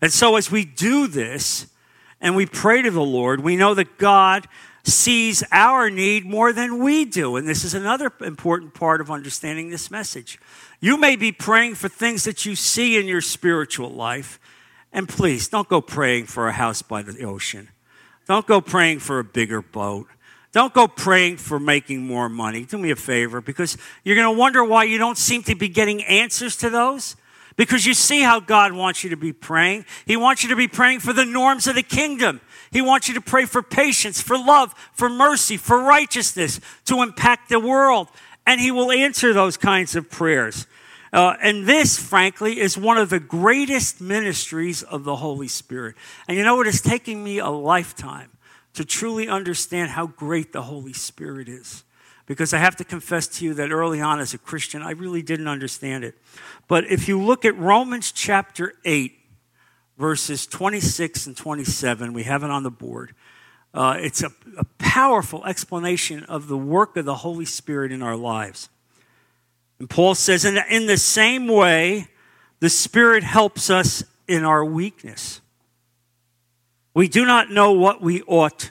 And 0.03 0.13
so, 0.13 0.37
as 0.37 0.51
we 0.51 0.67
do 0.67 1.07
this 1.07 1.69
and 2.21 2.37
we 2.37 2.45
pray 2.45 2.83
to 2.83 2.91
the 2.91 3.01
Lord, 3.01 3.41
we 3.41 3.57
know 3.57 3.73
that 3.73 3.97
God 3.97 4.47
sees 4.85 5.43
our 5.51 5.89
need 5.89 6.27
more 6.27 6.53
than 6.53 6.79
we 6.79 7.07
do. 7.07 7.37
And 7.37 7.49
this 7.49 7.65
is 7.65 7.73
another 7.73 8.13
important 8.21 8.75
part 8.75 9.01
of 9.01 9.11
understanding 9.11 9.71
this 9.71 9.91
message. 9.91 10.39
You 10.81 10.99
may 10.99 11.17
be 11.17 11.33
praying 11.33 11.77
for 11.77 11.89
things 11.89 12.25
that 12.25 12.45
you 12.45 12.55
see 12.55 12.99
in 12.99 13.07
your 13.07 13.23
spiritual 13.23 13.91
life. 13.91 14.39
And 14.97 15.07
please, 15.07 15.47
don't 15.49 15.69
go 15.69 15.83
praying 15.83 16.25
for 16.25 16.49
a 16.49 16.53
house 16.53 16.81
by 16.81 17.03
the 17.03 17.23
ocean. 17.23 17.69
Don't 18.27 18.47
go 18.47 18.63
praying 18.63 19.01
for 19.01 19.19
a 19.19 19.25
bigger 19.25 19.61
boat. 19.61 20.07
Don't 20.53 20.73
go 20.73 20.89
praying 20.89 21.37
for 21.37 21.61
making 21.61 22.07
more 22.07 22.31
money. 22.31 22.65
Do 22.65 22.79
me 22.79 22.91
a 22.91 22.97
favor 22.97 23.43
because 23.43 23.77
you're 24.05 24.17
going 24.17 24.35
to 24.35 24.39
wonder 24.39 24.65
why 24.65 24.85
you 24.85 24.97
don't 24.97 25.19
seem 25.19 25.43
to 25.43 25.55
be 25.55 25.69
getting 25.69 26.03
answers 26.05 26.57
to 26.57 26.71
those. 26.71 27.15
Because 27.57 27.85
you 27.85 27.93
see 27.93 28.23
how 28.23 28.41
God 28.41 28.73
wants 28.73 29.05
you 29.05 29.11
to 29.11 29.19
be 29.19 29.35
praying. 29.35 29.85
He 30.07 30.17
wants 30.17 30.43
you 30.43 30.49
to 30.49 30.57
be 30.57 30.67
praying 30.67 31.01
for 31.01 31.13
the 31.13 31.27
norms 31.27 31.67
of 31.67 31.75
the 31.75 31.83
kingdom. 31.83 32.41
He 32.71 32.81
wants 32.81 33.07
you 33.07 33.15
to 33.15 33.21
pray 33.21 33.45
for 33.45 33.63
patience, 33.63 34.23
for 34.23 34.39
love, 34.39 34.75
for 34.95 35.11
mercy, 35.11 35.59
for 35.59 35.79
righteousness 35.79 36.59
to 36.87 37.03
impact 37.03 37.51
the 37.51 37.61
world. 37.61 38.09
And 38.47 38.63
He 38.63 38.71
will 38.71 38.91
answer 38.91 39.35
those 39.35 39.59
kinds 39.59 39.95
of 39.95 40.11
prayers. 40.11 40.67
Uh, 41.17 41.35
and 41.43 41.67
this, 41.67 41.99
frankly, 41.99 42.61
is 42.61 42.77
one 42.77 42.99
of 42.99 43.11
the 43.11 43.19
greatest 43.19 44.01
ministries 44.01 44.83
of 44.83 45.05
the 45.05 45.17
Holy 45.17 45.49
Spirit. 45.49 45.97
And 46.29 46.37
you 46.37 46.45
know, 46.45 46.61
it 46.61 46.67
is 46.67 46.81
taking 46.81 47.25
me 47.25 47.39
a 47.39 47.49
lifetime 47.49 48.31
to 48.75 48.85
truly 48.85 49.27
understand 49.27 49.91
how 49.91 50.07
great 50.07 50.53
the 50.53 50.63
Holy 50.63 50.93
Spirit 50.93 51.49
is. 51.49 51.85
Because 52.27 52.53
I 52.53 52.59
have 52.59 52.77
to 52.77 52.85
confess 52.85 53.27
to 53.39 53.45
you 53.45 53.55
that 53.55 53.71
early 53.71 54.01
on 54.01 54.21
as 54.21 54.35
a 54.35 54.39
Christian, 54.39 54.83
I 54.83 54.91
really 54.91 55.23
didn't 55.23 55.49
understand 55.49 56.05
it. 56.05 56.17
But 56.69 56.85
if 56.85 57.09
you 57.09 57.21
look 57.21 57.45
at 57.45 57.57
Romans 57.57 58.13
chapter 58.13 58.75
8, 58.85 59.17
verses 59.99 60.47
26 60.47 61.27
and 61.27 61.37
27. 61.37 62.13
We 62.13 62.25
have 62.25 62.43
it 62.43 62.51
on 62.51 62.63
the 62.63 62.71
board. 62.71 63.15
Uh, 63.73 63.97
it's 63.99 64.23
a, 64.23 64.31
a 64.59 64.65
powerful 64.79 65.45
explanation 65.45 66.25
of 66.25 66.49
the 66.49 66.57
work 66.57 66.97
of 66.97 67.05
the 67.05 67.17
Holy 67.17 67.45
Spirit 67.45 67.93
in 67.93 68.03
our 68.03 68.17
lives. 68.17 68.69
And 69.79 69.91
Paul 69.91 70.15
says, 70.15 70.45
in, 70.45 70.59
in 70.71 70.87
the 70.87 70.97
same 70.97 71.49
way, 71.49 72.09
the 72.61 72.71
Spirit 72.71 73.23
helps 73.23 73.69
us 73.71 74.03
in 74.27 74.45
our 74.45 74.65
weakness. 74.65 75.41
We 76.95 77.09
do 77.09 77.27
not 77.27 77.51
know 77.51 77.73
what 77.73 78.01
we 78.01 78.23
ought 78.23 78.71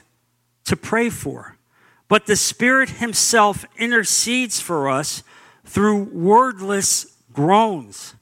to 0.64 0.76
pray 0.76 1.10
for, 1.10 1.56
but 2.08 2.26
the 2.26 2.36
Spirit 2.36 2.90
Himself 2.90 3.64
intercedes 3.76 4.60
for 4.60 4.88
us 4.88 5.22
through 5.64 6.04
wordless 6.04 7.16
groans. 7.32 8.14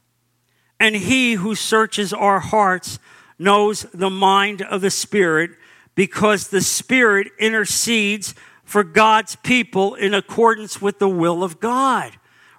And 0.79 0.95
he 0.95 1.35
who 1.35 1.55
searches 1.55 2.13
our 2.13 2.41
hearts 2.41 2.99
knows 3.39 3.87
the 3.95 4.11
mind 4.11 4.61
of 4.61 4.83
the 4.83 4.91
Spirit 4.91 5.53
because 5.95 6.49
the 6.49 6.61
Spirit 6.61 7.29
intercedes 7.39 8.35
for 8.65 8.85
God's 8.85 9.37
people 9.37 9.95
in 9.95 10.13
accordance 10.13 10.83
with 10.83 10.99
the 10.99 11.09
will 11.09 11.43
of 11.43 11.61
God. 11.61 12.13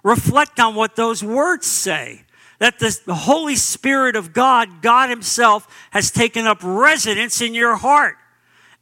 Reflect 0.06 0.60
on 0.60 0.76
what 0.76 0.94
those 0.94 1.24
words 1.24 1.66
say. 1.66 2.22
That 2.60 2.78
the, 2.78 2.96
the 3.04 3.14
Holy 3.14 3.56
Spirit 3.56 4.14
of 4.14 4.32
God, 4.32 4.80
God 4.80 5.10
Himself, 5.10 5.66
has 5.90 6.12
taken 6.12 6.46
up 6.46 6.58
residence 6.62 7.40
in 7.40 7.54
your 7.54 7.74
heart. 7.74 8.16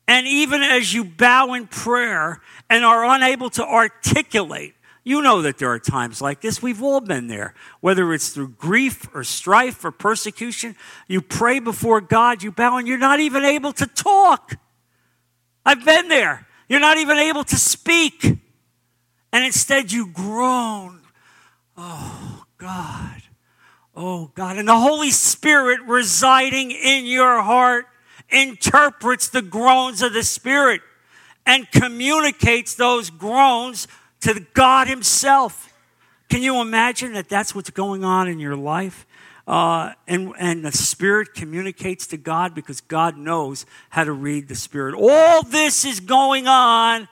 And 0.06 0.26
even 0.26 0.62
as 0.62 0.92
you 0.92 1.02
bow 1.04 1.54
in 1.54 1.66
prayer 1.66 2.42
and 2.68 2.84
are 2.84 3.04
unable 3.06 3.48
to 3.50 3.64
articulate 3.64 4.74
you 5.06 5.20
know 5.20 5.42
that 5.42 5.58
there 5.58 5.70
are 5.70 5.78
times 5.78 6.22
like 6.22 6.40
this. 6.40 6.62
We've 6.62 6.82
all 6.82 7.00
been 7.00 7.26
there. 7.26 7.52
Whether 7.80 8.14
it's 8.14 8.30
through 8.30 8.48
grief 8.48 9.06
or 9.14 9.22
strife 9.22 9.84
or 9.84 9.90
persecution, 9.90 10.76
you 11.08 11.20
pray 11.20 11.58
before 11.60 12.00
God, 12.00 12.42
you 12.42 12.50
bow, 12.50 12.78
and 12.78 12.88
you're 12.88 12.96
not 12.96 13.20
even 13.20 13.44
able 13.44 13.74
to 13.74 13.86
talk. 13.86 14.56
I've 15.66 15.84
been 15.84 16.08
there. 16.08 16.46
You're 16.70 16.80
not 16.80 16.96
even 16.96 17.18
able 17.18 17.44
to 17.44 17.56
speak. 17.56 18.24
And 18.24 19.44
instead 19.44 19.92
you 19.92 20.06
groan. 20.06 21.03
Oh, 21.76 22.44
God. 22.56 23.22
Oh, 23.96 24.30
God. 24.34 24.58
And 24.58 24.68
the 24.68 24.78
Holy 24.78 25.10
Spirit 25.10 25.80
residing 25.86 26.70
in 26.70 27.06
your 27.06 27.42
heart 27.42 27.86
interprets 28.30 29.28
the 29.28 29.42
groans 29.42 30.02
of 30.02 30.12
the 30.12 30.22
Spirit 30.22 30.80
and 31.46 31.70
communicates 31.70 32.74
those 32.74 33.10
groans 33.10 33.86
to 34.20 34.44
God 34.54 34.88
Himself. 34.88 35.72
Can 36.28 36.42
you 36.42 36.60
imagine 36.60 37.12
that 37.12 37.28
that's 37.28 37.54
what's 37.54 37.70
going 37.70 38.04
on 38.04 38.28
in 38.28 38.38
your 38.38 38.56
life? 38.56 39.06
Uh, 39.46 39.92
and, 40.08 40.32
and 40.38 40.64
the 40.64 40.72
Spirit 40.72 41.34
communicates 41.34 42.06
to 42.08 42.16
God 42.16 42.54
because 42.54 42.80
God 42.80 43.18
knows 43.18 43.66
how 43.90 44.04
to 44.04 44.12
read 44.12 44.48
the 44.48 44.54
Spirit. 44.54 44.94
All 44.94 45.42
this 45.42 45.84
is 45.84 46.00
going 46.00 46.48
on, 46.48 47.08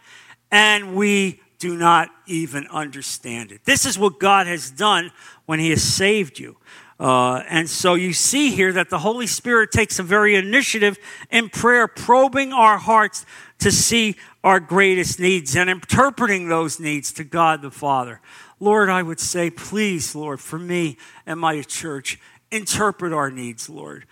and 0.51 0.97
we 0.97 1.42
do 1.63 1.77
not 1.77 2.11
even 2.27 2.67
understand 2.67 3.53
it. 3.53 3.65
This 3.65 3.87
is 3.87 3.97
what 3.97 4.19
God 4.19 4.49
has 4.49 4.69
done 4.69 5.13
when 5.47 5.61
He 5.61 5.71
has 5.71 5.81
saved 5.81 6.41
you. 6.41 6.57
Uh, 6.99 7.45
and 7.49 7.71
so 7.71 7.95
you 7.95 8.13
see 8.13 8.51
here 8.51 8.73
that 8.73 8.91
the 8.91 8.99
Holy 8.99 9.29
Spirit 9.29 9.71
takes 9.71 10.01
a 10.01 10.03
very 10.03 10.35
initiative 10.35 10.99
in 11.31 11.49
prayer, 11.49 11.87
probing 11.87 12.53
our 12.53 12.79
hearts 12.79 13.25
to 13.61 13.71
see 13.71 14.17
our 14.43 14.59
greatest 14.59 15.21
needs 15.21 15.55
and 15.55 15.71
interpreting 15.71 16.49
those 16.49 16.81
needs 16.81 17.13
to 17.13 17.23
God 17.23 17.63
the 17.63 17.71
Father. 17.71 18.21
Lord, 18.59 18.89
I 18.89 19.05
would 19.05 19.21
say, 19.21 19.49
please, 19.49 20.17
Lord, 20.17 20.41
for 20.41 20.59
me 20.59 20.97
and 21.27 21.39
my 21.39 21.63
church, 21.63 22.19
interpret 22.51 23.13
our 23.13 23.31
needs, 23.31 23.71
Lord. 23.71 24.05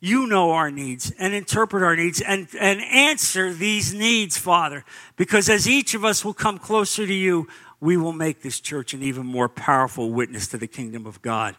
You 0.00 0.28
know 0.28 0.52
our 0.52 0.70
needs 0.70 1.12
and 1.18 1.34
interpret 1.34 1.82
our 1.82 1.96
needs 1.96 2.20
and, 2.20 2.48
and 2.58 2.80
answer 2.80 3.52
these 3.52 3.92
needs, 3.92 4.36
Father. 4.38 4.84
Because 5.16 5.48
as 5.48 5.68
each 5.68 5.94
of 5.94 6.04
us 6.04 6.24
will 6.24 6.34
come 6.34 6.58
closer 6.58 7.06
to 7.06 7.14
you, 7.14 7.48
we 7.80 7.96
will 7.96 8.12
make 8.12 8.42
this 8.42 8.60
church 8.60 8.94
an 8.94 9.02
even 9.02 9.26
more 9.26 9.48
powerful 9.48 10.10
witness 10.12 10.46
to 10.48 10.58
the 10.58 10.68
kingdom 10.68 11.06
of 11.06 11.20
God. 11.22 11.56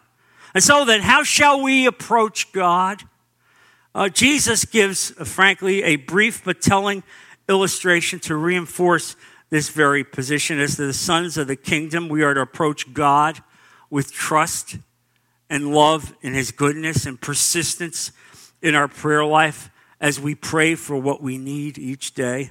And 0.54 0.64
so 0.64 0.84
then, 0.84 1.02
how 1.02 1.22
shall 1.22 1.62
we 1.62 1.86
approach 1.86 2.50
God? 2.52 3.02
Uh, 3.94 4.08
Jesus 4.08 4.64
gives, 4.64 5.12
uh, 5.18 5.24
frankly, 5.24 5.82
a 5.82 5.96
brief 5.96 6.44
but 6.44 6.60
telling 6.60 7.02
illustration 7.48 8.20
to 8.20 8.36
reinforce 8.36 9.16
this 9.50 9.68
very 9.68 10.04
position. 10.04 10.60
As 10.60 10.76
the 10.76 10.92
sons 10.92 11.36
of 11.36 11.46
the 11.46 11.56
kingdom, 11.56 12.08
we 12.08 12.22
are 12.22 12.34
to 12.34 12.40
approach 12.40 12.92
God 12.94 13.42
with 13.90 14.12
trust 14.12 14.78
and 15.48 15.74
love 15.74 16.14
in 16.22 16.32
His 16.32 16.52
goodness 16.52 17.06
and 17.06 17.20
persistence 17.20 18.12
in 18.62 18.74
our 18.74 18.88
prayer 18.88 19.24
life 19.24 19.70
as 20.00 20.18
we 20.20 20.34
pray 20.34 20.74
for 20.74 20.96
what 20.96 21.22
we 21.22 21.38
need 21.38 21.78
each 21.78 22.14
day. 22.14 22.50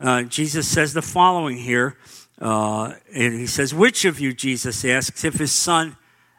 Uh, 0.00 0.22
Jesus 0.22 0.68
says 0.68 0.92
the 0.92 1.02
following 1.02 1.58
here. 1.58 1.96
Uh, 2.40 2.94
and 3.12 3.34
he 3.34 3.46
says, 3.46 3.74
Which 3.74 4.04
of 4.04 4.20
you, 4.20 4.32
Jesus 4.32 4.84
asks, 4.84 5.24
if 5.24 5.34
his 5.34 5.52
son 5.52 5.96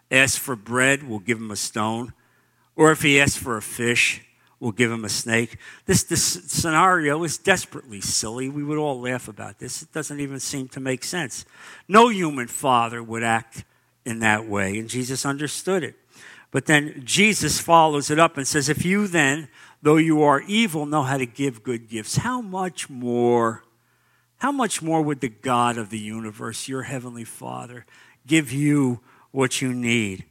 asks 0.09 0.37
for 0.37 0.55
bread, 0.55 1.07
will 1.07 1.19
give 1.19 1.37
him 1.37 1.51
a 1.51 1.55
stone? 1.55 2.13
Or 2.75 2.91
if 2.91 3.01
he 3.01 3.19
asks 3.19 3.35
for 3.35 3.57
a 3.57 3.61
fish, 3.61 4.21
will 4.59 4.71
give 4.71 4.91
him 4.91 5.05
a 5.05 5.09
snake. 5.09 5.57
This, 5.85 6.03
this 6.03 6.23
scenario 6.23 7.23
is 7.23 7.37
desperately 7.37 8.01
silly. 8.01 8.49
We 8.49 8.63
would 8.63 8.77
all 8.77 8.99
laugh 8.99 9.27
about 9.27 9.59
this. 9.59 9.81
It 9.81 9.91
doesn't 9.91 10.19
even 10.19 10.39
seem 10.39 10.67
to 10.69 10.79
make 10.79 11.03
sense. 11.03 11.45
No 11.87 12.09
human 12.09 12.47
father 12.47 13.01
would 13.03 13.23
act 13.23 13.63
in 14.05 14.19
that 14.19 14.47
way, 14.47 14.79
and 14.79 14.89
Jesus 14.89 15.25
understood 15.25 15.83
it. 15.83 15.95
But 16.51 16.65
then 16.65 17.01
Jesus 17.05 17.59
follows 17.59 18.09
it 18.09 18.19
up 18.19 18.37
and 18.37 18.47
says, 18.47 18.69
If 18.69 18.83
you 18.83 19.07
then, 19.07 19.49
though 19.81 19.97
you 19.97 20.23
are 20.23 20.41
evil, 20.41 20.85
know 20.85 21.03
how 21.03 21.17
to 21.17 21.25
give 21.25 21.63
good 21.63 21.87
gifts, 21.87 22.17
how 22.17 22.41
much 22.41 22.89
more, 22.89 23.63
how 24.37 24.51
much 24.51 24.81
more 24.81 25.01
would 25.01 25.21
the 25.21 25.29
God 25.29 25.77
of 25.77 25.89
the 25.89 25.99
universe, 25.99 26.67
your 26.67 26.83
heavenly 26.83 27.23
Father, 27.23 27.85
give 28.25 28.51
you 28.51 29.01
what 29.31 29.61
you 29.61 29.73
need. 29.73 30.25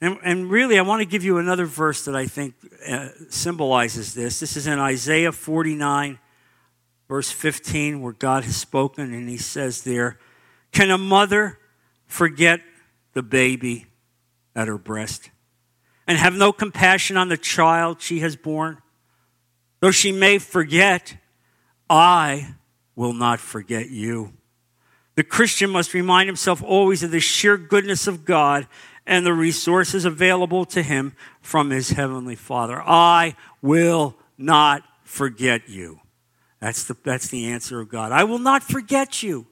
And, 0.00 0.18
and 0.22 0.50
really, 0.50 0.78
I 0.78 0.82
want 0.82 1.00
to 1.00 1.06
give 1.06 1.24
you 1.24 1.38
another 1.38 1.64
verse 1.64 2.04
that 2.04 2.14
I 2.14 2.26
think 2.26 2.54
uh, 2.86 3.08
symbolizes 3.30 4.12
this. 4.12 4.40
This 4.40 4.56
is 4.56 4.66
in 4.66 4.78
Isaiah 4.78 5.32
49, 5.32 6.18
verse 7.08 7.30
15, 7.30 8.02
where 8.02 8.12
God 8.12 8.44
has 8.44 8.56
spoken, 8.56 9.14
and 9.14 9.30
he 9.30 9.38
says 9.38 9.82
there, 9.82 10.18
Can 10.72 10.90
a 10.90 10.98
mother 10.98 11.58
forget 12.06 12.60
the 13.14 13.22
baby 13.22 13.86
at 14.54 14.68
her 14.68 14.76
breast 14.76 15.30
and 16.06 16.18
have 16.18 16.34
no 16.34 16.52
compassion 16.52 17.16
on 17.16 17.28
the 17.28 17.36
child 17.36 18.00
she 18.00 18.20
has 18.20 18.36
borne? 18.36 18.78
Though 19.80 19.90
she 19.90 20.12
may 20.12 20.38
forget, 20.38 21.16
I 21.88 22.54
will 22.96 23.12
not 23.12 23.40
forget 23.40 23.90
you. 23.90 24.32
The 25.16 25.24
Christian 25.24 25.70
must 25.70 25.94
remind 25.94 26.28
himself 26.28 26.62
always 26.62 27.02
of 27.02 27.10
the 27.10 27.20
sheer 27.20 27.56
goodness 27.56 28.06
of 28.06 28.24
God 28.24 28.66
and 29.06 29.24
the 29.24 29.34
resources 29.34 30.04
available 30.04 30.64
to 30.66 30.82
him 30.82 31.14
from 31.40 31.70
his 31.70 31.90
heavenly 31.90 32.36
Father. 32.36 32.82
I 32.82 33.36
will 33.62 34.16
not 34.38 34.82
forget 35.04 35.68
you. 35.68 36.00
That's 36.60 36.84
the, 36.84 36.96
that's 37.04 37.28
the 37.28 37.46
answer 37.46 37.80
of 37.80 37.88
God. 37.88 38.10
I 38.10 38.24
will 38.24 38.38
not 38.38 38.62
forget 38.62 39.22
you. 39.22 39.46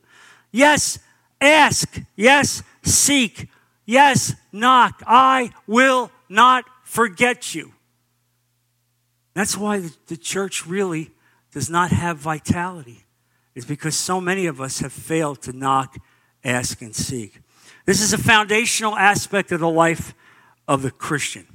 Yes, 0.51 0.99
ask. 1.41 2.01
Yes, 2.17 2.63
seek. 2.83 3.49
Yes, 3.85 4.35
knock. 4.51 5.03
I 5.07 5.53
will 5.67 6.11
not 6.33 6.65
forget 6.83 7.55
you. 7.55 7.73
That's 9.35 9.57
why 9.57 9.83
the 10.07 10.17
church 10.17 10.67
really 10.67 11.11
does 11.53 11.71
not 11.71 11.91
have 11.91 12.19
vitality, 12.19 13.05
is 13.55 13.65
because 13.65 13.95
so 13.95 14.21
many 14.21 14.47
of 14.47 14.61
us 14.61 14.81
have 14.81 14.93
failed 14.93 15.43
to 15.43 15.53
knock, 15.53 15.97
ask, 16.43 16.83
and 16.83 16.95
seek. 16.95 17.41
This 17.85 18.01
is 18.01 18.13
a 18.13 18.19
foundational 18.19 18.97
aspect 18.97 19.53
of 19.53 19.61
the 19.61 19.69
life 19.69 20.15
of 20.67 20.83
the 20.83 20.91
Christian. 20.91 21.47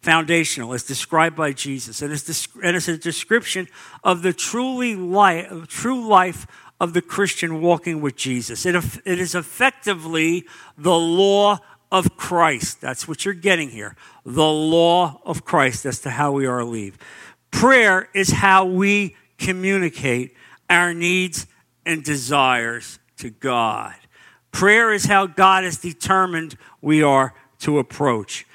Foundational, 0.00 0.72
as 0.72 0.82
described 0.82 1.36
by 1.36 1.52
Jesus. 1.52 2.00
And 2.00 2.12
it's, 2.12 2.48
and 2.62 2.76
it's 2.76 2.88
a 2.88 2.96
description 2.96 3.68
of 4.02 4.22
the 4.22 4.32
truly 4.32 4.96
life, 4.96 5.68
true 5.68 6.08
life 6.08 6.46
of 6.80 6.94
the 6.94 7.02
Christian 7.02 7.60
walking 7.60 8.00
with 8.00 8.16
Jesus. 8.16 8.64
It, 8.64 8.74
it 9.04 9.20
is 9.20 9.34
effectively 9.34 10.46
the 10.78 10.98
law 10.98 11.58
of 11.90 12.16
Christ. 12.16 12.80
That's 12.80 13.08
what 13.08 13.24
you're 13.24 13.34
getting 13.34 13.70
here. 13.70 13.96
The 14.24 14.42
law 14.42 15.20
of 15.24 15.44
Christ 15.44 15.86
as 15.86 16.00
to 16.00 16.10
how 16.10 16.32
we 16.32 16.46
are 16.46 16.60
to 16.60 16.64
live. 16.64 16.98
Prayer 17.50 18.08
is 18.14 18.30
how 18.30 18.64
we 18.64 19.16
communicate 19.38 20.34
our 20.68 20.94
needs 20.94 21.46
and 21.84 22.04
desires 22.04 22.98
to 23.18 23.30
God. 23.30 23.94
Prayer 24.52 24.92
is 24.92 25.06
how 25.06 25.26
God 25.26 25.64
has 25.64 25.78
determined 25.78 26.56
we 26.80 27.02
are 27.02 27.34
to 27.60 27.78
approach. 27.78 28.46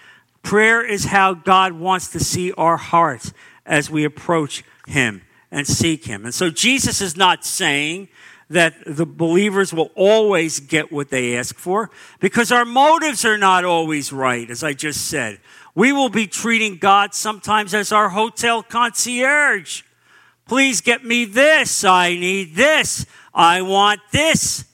Prayer 0.43 0.85
is 0.85 1.05
how 1.05 1.33
God 1.33 1.73
wants 1.73 2.09
to 2.09 2.19
see 2.19 2.51
our 2.53 2.77
hearts 2.77 3.33
as 3.65 3.89
we 3.89 4.03
approach 4.03 4.63
Him 4.87 5.23
and 5.51 5.67
seek 5.67 6.05
Him. 6.05 6.25
And 6.25 6.33
so 6.33 6.49
Jesus 6.49 7.01
is 7.01 7.17
not 7.17 7.45
saying 7.45 8.09
that 8.49 8.75
the 8.85 9.05
believers 9.05 9.73
will 9.73 9.91
always 9.95 10.59
get 10.59 10.91
what 10.91 11.09
they 11.09 11.35
ask 11.37 11.57
for 11.57 11.89
because 12.19 12.51
our 12.51 12.65
motives 12.65 13.25
are 13.25 13.37
not 13.37 13.65
always 13.65 14.13
right, 14.13 14.49
as 14.49 14.63
I 14.63 14.73
just 14.73 15.07
said. 15.07 15.39
We 15.73 15.91
will 15.91 16.09
be 16.09 16.27
treating 16.27 16.77
God 16.77 17.13
sometimes 17.13 17.73
as 17.73 17.91
our 17.91 18.09
hotel 18.09 18.63
concierge. 18.63 19.81
Please 20.47 20.81
get 20.81 21.03
me 21.03 21.25
this. 21.25 21.83
I 21.83 22.09
need 22.09 22.55
this. 22.55 23.05
I 23.33 23.61
want 23.63 23.99
this. 24.11 24.65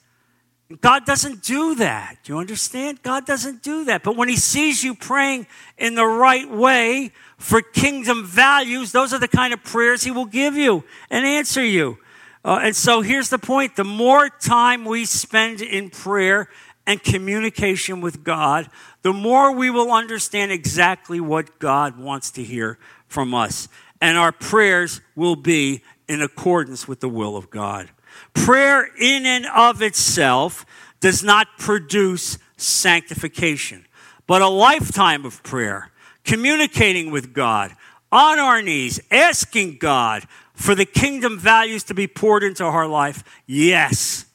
God 0.79 1.05
doesn't 1.05 1.43
do 1.43 1.75
that. 1.75 2.17
Do 2.23 2.33
you 2.33 2.39
understand? 2.39 3.01
God 3.01 3.25
doesn't 3.25 3.63
do 3.63 3.85
that. 3.85 4.03
But 4.03 4.15
when 4.15 4.29
He 4.29 4.37
sees 4.37 4.83
you 4.83 4.95
praying 4.95 5.47
in 5.77 5.95
the 5.95 6.05
right 6.05 6.49
way 6.49 7.11
for 7.37 7.61
kingdom 7.61 8.25
values, 8.25 8.91
those 8.91 9.13
are 9.13 9.19
the 9.19 9.27
kind 9.27 9.53
of 9.53 9.63
prayers 9.63 10.03
He 10.03 10.11
will 10.11 10.25
give 10.25 10.55
you 10.55 10.83
and 11.09 11.25
answer 11.25 11.63
you. 11.63 11.97
Uh, 12.43 12.59
and 12.63 12.75
so 12.75 13.01
here's 13.01 13.29
the 13.29 13.37
point 13.37 13.75
the 13.75 13.83
more 13.83 14.29
time 14.29 14.85
we 14.85 15.05
spend 15.05 15.61
in 15.61 15.89
prayer 15.89 16.49
and 16.87 17.03
communication 17.03 18.01
with 18.01 18.23
God, 18.23 18.67
the 19.03 19.13
more 19.13 19.51
we 19.51 19.69
will 19.69 19.91
understand 19.91 20.51
exactly 20.51 21.19
what 21.19 21.59
God 21.59 21.97
wants 21.97 22.31
to 22.31 22.43
hear 22.43 22.79
from 23.07 23.33
us. 23.33 23.67
And 23.99 24.17
our 24.17 24.31
prayers 24.31 25.01
will 25.15 25.35
be 25.35 25.83
in 26.07 26.21
accordance 26.21 26.87
with 26.87 26.99
the 26.99 27.09
will 27.09 27.37
of 27.37 27.49
God. 27.49 27.89
Prayer 28.33 28.89
in 28.99 29.25
and 29.25 29.45
of 29.45 29.81
itself 29.81 30.65
does 30.99 31.23
not 31.23 31.47
produce 31.59 32.37
sanctification, 32.57 33.85
but 34.27 34.41
a 34.41 34.47
lifetime 34.47 35.25
of 35.25 35.43
prayer, 35.43 35.91
communicating 36.23 37.11
with 37.11 37.33
God, 37.33 37.75
on 38.11 38.39
our 38.39 38.61
knees, 38.61 38.99
asking 39.09 39.77
God 39.77 40.25
for 40.61 40.75
the 40.75 40.85
kingdom 40.85 41.39
values 41.39 41.83
to 41.85 41.93
be 41.93 42.07
poured 42.07 42.43
into 42.43 42.63
our 42.63 42.87
life, 42.87 43.23
yes, 43.45 44.25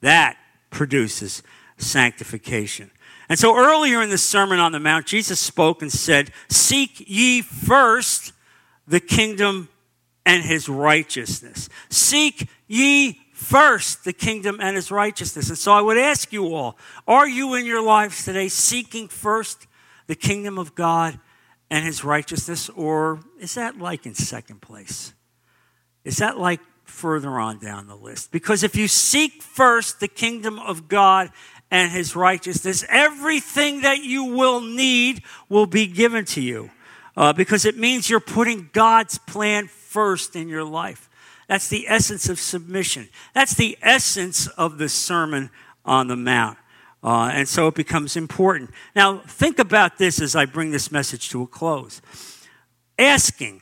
that 0.00 0.36
produces 0.70 1.42
sanctification. 1.76 2.90
And 3.28 3.38
so 3.38 3.56
earlier 3.56 4.02
in 4.02 4.10
the 4.10 4.18
Sermon 4.18 4.58
on 4.58 4.72
the 4.72 4.80
Mount, 4.80 5.06
Jesus 5.06 5.40
spoke 5.40 5.82
and 5.82 5.90
said, 5.90 6.30
Seek 6.48 7.04
ye 7.08 7.42
first 7.42 8.32
the 8.86 9.00
kingdom 9.00 9.68
and 10.26 10.42
his 10.42 10.68
righteousness. 10.68 11.68
Seek 11.88 12.48
ye 12.66 13.20
first 13.32 14.04
the 14.04 14.12
kingdom 14.12 14.58
and 14.60 14.76
his 14.76 14.90
righteousness. 14.90 15.48
And 15.48 15.58
so 15.58 15.72
I 15.72 15.80
would 15.80 15.98
ask 15.98 16.32
you 16.32 16.54
all, 16.54 16.76
are 17.06 17.28
you 17.28 17.54
in 17.54 17.66
your 17.66 17.82
lives 17.82 18.24
today 18.24 18.48
seeking 18.48 19.08
first 19.08 19.66
the 20.06 20.14
kingdom 20.14 20.58
of 20.58 20.74
God 20.74 21.18
and 21.70 21.84
his 21.84 22.04
righteousness, 22.04 22.68
or 22.68 23.20
is 23.40 23.54
that 23.54 23.78
like 23.78 24.06
in 24.06 24.14
second 24.14 24.60
place? 24.60 25.14
Is 26.04 26.18
that 26.18 26.38
like 26.38 26.60
further 26.84 27.38
on 27.38 27.58
down 27.58 27.86
the 27.86 27.96
list? 27.96 28.30
Because 28.30 28.62
if 28.62 28.76
you 28.76 28.88
seek 28.88 29.42
first 29.42 30.00
the 30.00 30.08
kingdom 30.08 30.58
of 30.58 30.88
God 30.88 31.30
and 31.70 31.90
his 31.90 32.14
righteousness, 32.14 32.84
everything 32.88 33.80
that 33.80 34.04
you 34.04 34.24
will 34.24 34.60
need 34.60 35.22
will 35.48 35.66
be 35.66 35.86
given 35.86 36.24
to 36.26 36.40
you. 36.40 36.70
Uh, 37.16 37.32
because 37.32 37.64
it 37.64 37.78
means 37.78 38.10
you're 38.10 38.20
putting 38.20 38.68
God's 38.72 39.18
plan 39.18 39.68
first 39.68 40.34
in 40.34 40.48
your 40.48 40.64
life. 40.64 41.08
That's 41.48 41.68
the 41.68 41.86
essence 41.88 42.28
of 42.28 42.40
submission. 42.40 43.08
That's 43.34 43.54
the 43.54 43.78
essence 43.82 44.46
of 44.48 44.78
the 44.78 44.88
Sermon 44.88 45.50
on 45.84 46.08
the 46.08 46.16
Mount. 46.16 46.58
Uh, 47.02 47.30
and 47.32 47.48
so 47.48 47.68
it 47.68 47.74
becomes 47.74 48.16
important. 48.16 48.70
Now, 48.96 49.18
think 49.18 49.58
about 49.58 49.98
this 49.98 50.20
as 50.20 50.34
I 50.34 50.46
bring 50.46 50.70
this 50.70 50.90
message 50.90 51.28
to 51.30 51.42
a 51.42 51.46
close. 51.46 52.00
Asking, 52.98 53.60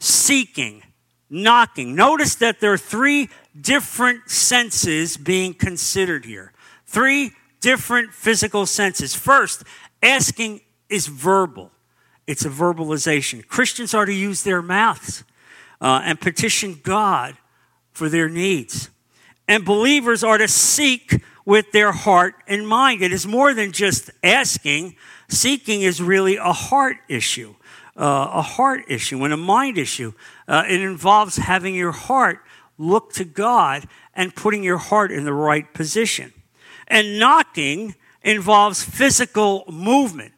seeking, 0.00 0.82
knocking. 1.30 1.94
Notice 1.94 2.34
that 2.36 2.60
there 2.60 2.72
are 2.72 2.78
three 2.78 3.30
different 3.58 4.28
senses 4.28 5.16
being 5.16 5.54
considered 5.54 6.24
here. 6.24 6.52
Three 6.86 7.32
different 7.60 8.12
physical 8.12 8.66
senses. 8.66 9.14
First, 9.14 9.62
asking 10.02 10.60
is 10.88 11.06
verbal. 11.06 11.70
It's 12.26 12.44
a 12.44 12.50
verbalization. 12.50 13.46
Christians 13.46 13.94
are 13.94 14.06
to 14.06 14.12
use 14.12 14.42
their 14.42 14.62
mouths 14.62 15.24
uh, 15.80 16.02
and 16.04 16.20
petition 16.20 16.80
God 16.82 17.36
for 17.92 18.08
their 18.08 18.28
needs. 18.28 18.90
And 19.48 19.64
believers 19.64 20.22
are 20.22 20.38
to 20.38 20.48
seek 20.48 21.22
with 21.44 21.72
their 21.72 21.92
heart 21.92 22.34
and 22.46 22.68
mind. 22.68 23.02
It 23.02 23.12
is 23.12 23.26
more 23.26 23.54
than 23.54 23.72
just 23.72 24.10
asking. 24.22 24.96
Seeking 25.28 25.82
is 25.82 26.00
really 26.00 26.36
a 26.36 26.52
heart 26.52 26.98
issue, 27.08 27.54
uh, 28.00 28.30
a 28.32 28.42
heart 28.42 28.84
issue 28.88 29.22
and 29.24 29.32
a 29.32 29.36
mind 29.36 29.78
issue. 29.78 30.12
Uh, 30.48 30.64
it 30.68 30.80
involves 30.80 31.36
having 31.36 31.74
your 31.74 31.92
heart 31.92 32.40
look 32.78 33.12
to 33.12 33.24
God 33.24 33.86
and 34.14 34.34
putting 34.34 34.64
your 34.64 34.78
heart 34.78 35.12
in 35.12 35.24
the 35.24 35.34
right 35.34 35.72
position. 35.74 36.32
And 36.88 37.18
knocking 37.18 37.94
involves 38.22 38.82
physical 38.82 39.64
movement 39.68 40.32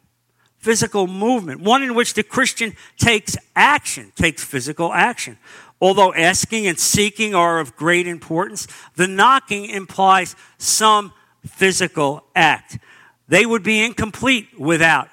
physical 0.63 1.07
movement, 1.07 1.59
one 1.59 1.83
in 1.83 1.93
which 1.93 2.13
the 2.13 2.23
Christian 2.23 2.73
takes 2.97 3.35
action, 3.53 4.13
takes 4.15 4.41
physical 4.41 4.93
action. 4.93 5.37
Although 5.81 6.13
asking 6.13 6.67
and 6.67 6.79
seeking 6.79 7.35
are 7.35 7.59
of 7.59 7.75
great 7.75 8.07
importance, 8.07 8.65
the 8.95 9.05
knocking 9.05 9.65
implies 9.65 10.37
some 10.57 11.11
physical 11.45 12.23
act. 12.33 12.79
They 13.27 13.45
would 13.45 13.61
be 13.61 13.83
incomplete 13.83 14.57
without 14.57 15.09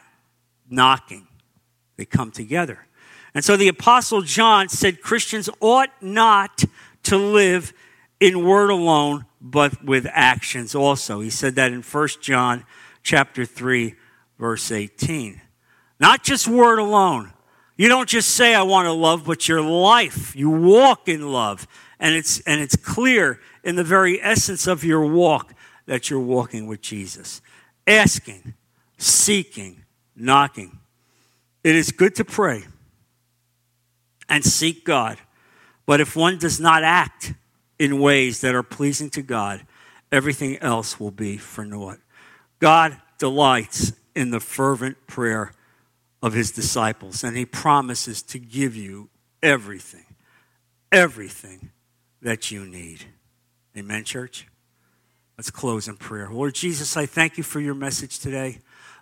knocking. 0.68 1.26
They 2.00 2.06
come 2.06 2.30
together. 2.30 2.86
And 3.34 3.44
so 3.44 3.58
the 3.58 3.68
Apostle 3.68 4.22
John 4.22 4.70
said 4.70 5.02
Christians 5.02 5.50
ought 5.60 5.90
not 6.00 6.64
to 7.02 7.18
live 7.18 7.74
in 8.20 8.42
word 8.42 8.70
alone, 8.70 9.26
but 9.38 9.84
with 9.84 10.06
actions 10.10 10.74
also. 10.74 11.20
He 11.20 11.28
said 11.28 11.56
that 11.56 11.74
in 11.74 11.82
1 11.82 12.08
John 12.22 12.64
chapter 13.02 13.44
3, 13.44 13.96
verse 14.38 14.72
18. 14.72 15.42
Not 16.00 16.24
just 16.24 16.48
word 16.48 16.78
alone. 16.78 17.34
You 17.76 17.88
don't 17.88 18.08
just 18.08 18.30
say, 18.30 18.54
I 18.54 18.62
want 18.62 18.86
to 18.86 18.92
love, 18.92 19.26
but 19.26 19.46
your 19.46 19.60
life. 19.60 20.34
You 20.34 20.48
walk 20.48 21.06
in 21.06 21.30
love. 21.30 21.66
And 21.98 22.14
it's, 22.14 22.40
and 22.46 22.62
it's 22.62 22.76
clear 22.76 23.40
in 23.62 23.76
the 23.76 23.84
very 23.84 24.22
essence 24.22 24.66
of 24.66 24.84
your 24.84 25.04
walk 25.04 25.52
that 25.84 26.08
you're 26.08 26.18
walking 26.18 26.66
with 26.66 26.80
Jesus. 26.80 27.42
Asking, 27.86 28.54
seeking, 28.96 29.84
knocking. 30.16 30.78
It 31.62 31.76
is 31.76 31.92
good 31.92 32.14
to 32.16 32.24
pray 32.24 32.64
and 34.28 34.44
seek 34.44 34.84
God, 34.84 35.18
but 35.86 36.00
if 36.00 36.16
one 36.16 36.38
does 36.38 36.58
not 36.60 36.82
act 36.82 37.34
in 37.78 38.00
ways 38.00 38.40
that 38.40 38.54
are 38.54 38.62
pleasing 38.62 39.10
to 39.10 39.22
God, 39.22 39.66
everything 40.12 40.56
else 40.58 40.98
will 40.98 41.10
be 41.10 41.36
for 41.36 41.64
naught. 41.64 41.98
God 42.58 42.96
delights 43.18 43.92
in 44.14 44.30
the 44.30 44.40
fervent 44.40 45.06
prayer 45.06 45.52
of 46.22 46.32
his 46.32 46.50
disciples, 46.50 47.24
and 47.24 47.36
he 47.36 47.46
promises 47.46 48.22
to 48.22 48.38
give 48.38 48.76
you 48.76 49.08
everything, 49.42 50.04
everything 50.92 51.70
that 52.22 52.50
you 52.50 52.66
need. 52.66 53.04
Amen, 53.76 54.04
church? 54.04 54.46
Let's 55.38 55.50
close 55.50 55.88
in 55.88 55.96
prayer. 55.96 56.28
Lord 56.30 56.54
Jesus, 56.54 56.96
I 56.96 57.06
thank 57.06 57.38
you 57.38 57.42
for 57.42 57.60
your 57.60 57.74
message 57.74 58.18
today. 58.18 58.58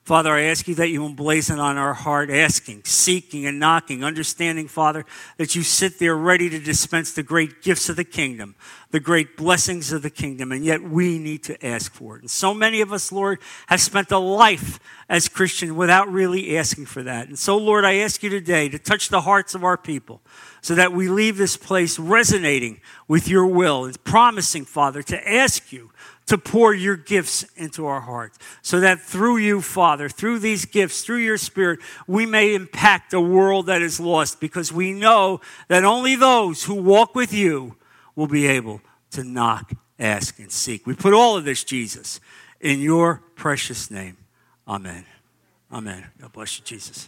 Father, 0.08 0.32
I 0.32 0.44
ask 0.44 0.66
you 0.66 0.74
that 0.76 0.88
you 0.88 1.02
emblazon 1.02 1.58
on 1.58 1.76
our 1.76 1.92
heart, 1.92 2.30
asking, 2.30 2.84
seeking, 2.84 3.44
and 3.44 3.60
knocking, 3.60 4.02
understanding, 4.02 4.66
Father, 4.66 5.04
that 5.36 5.54
you 5.54 5.62
sit 5.62 5.98
there 5.98 6.16
ready 6.16 6.48
to 6.48 6.58
dispense 6.58 7.12
the 7.12 7.22
great 7.22 7.60
gifts 7.60 7.90
of 7.90 7.96
the 7.96 8.04
kingdom, 8.04 8.54
the 8.90 9.00
great 9.00 9.36
blessings 9.36 9.92
of 9.92 10.00
the 10.00 10.08
kingdom, 10.08 10.50
and 10.50 10.64
yet 10.64 10.82
we 10.82 11.18
need 11.18 11.42
to 11.42 11.62
ask 11.62 11.92
for 11.92 12.16
it. 12.16 12.22
And 12.22 12.30
so 12.30 12.54
many 12.54 12.80
of 12.80 12.90
us, 12.90 13.12
Lord, 13.12 13.38
have 13.66 13.82
spent 13.82 14.10
a 14.10 14.16
life 14.16 14.80
as 15.10 15.28
Christian 15.28 15.76
without 15.76 16.10
really 16.10 16.56
asking 16.56 16.86
for 16.86 17.02
that. 17.02 17.28
And 17.28 17.38
so, 17.38 17.58
Lord, 17.58 17.84
I 17.84 17.96
ask 17.96 18.22
you 18.22 18.30
today 18.30 18.70
to 18.70 18.78
touch 18.78 19.10
the 19.10 19.20
hearts 19.20 19.54
of 19.54 19.62
our 19.62 19.76
people 19.76 20.22
so 20.62 20.74
that 20.74 20.94
we 20.94 21.10
leave 21.10 21.36
this 21.36 21.58
place 21.58 21.98
resonating 21.98 22.80
with 23.08 23.28
your 23.28 23.46
will 23.46 23.84
and 23.84 24.02
promising, 24.04 24.64
Father, 24.64 25.02
to 25.02 25.30
ask 25.30 25.70
you 25.70 25.90
to 26.28 26.38
pour 26.38 26.74
your 26.74 26.96
gifts 26.96 27.44
into 27.56 27.86
our 27.86 28.00
hearts 28.00 28.38
so 28.62 28.80
that 28.80 29.00
through 29.00 29.36
you, 29.36 29.60
Father, 29.60 30.08
through 30.08 30.38
these 30.38 30.64
gifts, 30.64 31.02
through 31.02 31.18
your 31.18 31.38
Spirit, 31.38 31.80
we 32.06 32.26
may 32.26 32.54
impact 32.54 33.12
a 33.12 33.20
world 33.20 33.66
that 33.66 33.82
is 33.82 34.00
lost 34.00 34.40
because 34.40 34.72
we 34.72 34.92
know 34.92 35.40
that 35.68 35.84
only 35.84 36.16
those 36.16 36.64
who 36.64 36.74
walk 36.74 37.14
with 37.14 37.32
you 37.32 37.76
will 38.16 38.26
be 38.26 38.46
able 38.46 38.80
to 39.12 39.22
knock, 39.22 39.72
ask, 39.98 40.40
and 40.40 40.50
seek. 40.50 40.86
We 40.86 40.94
put 40.94 41.14
all 41.14 41.36
of 41.36 41.44
this, 41.44 41.62
Jesus, 41.62 42.18
in 42.60 42.80
your 42.80 43.22
precious 43.36 43.90
name. 43.90 44.16
Amen. 44.66 45.04
Amen. 45.72 46.04
God 46.20 46.32
bless 46.32 46.58
you, 46.58 46.64
Jesus. 46.64 47.06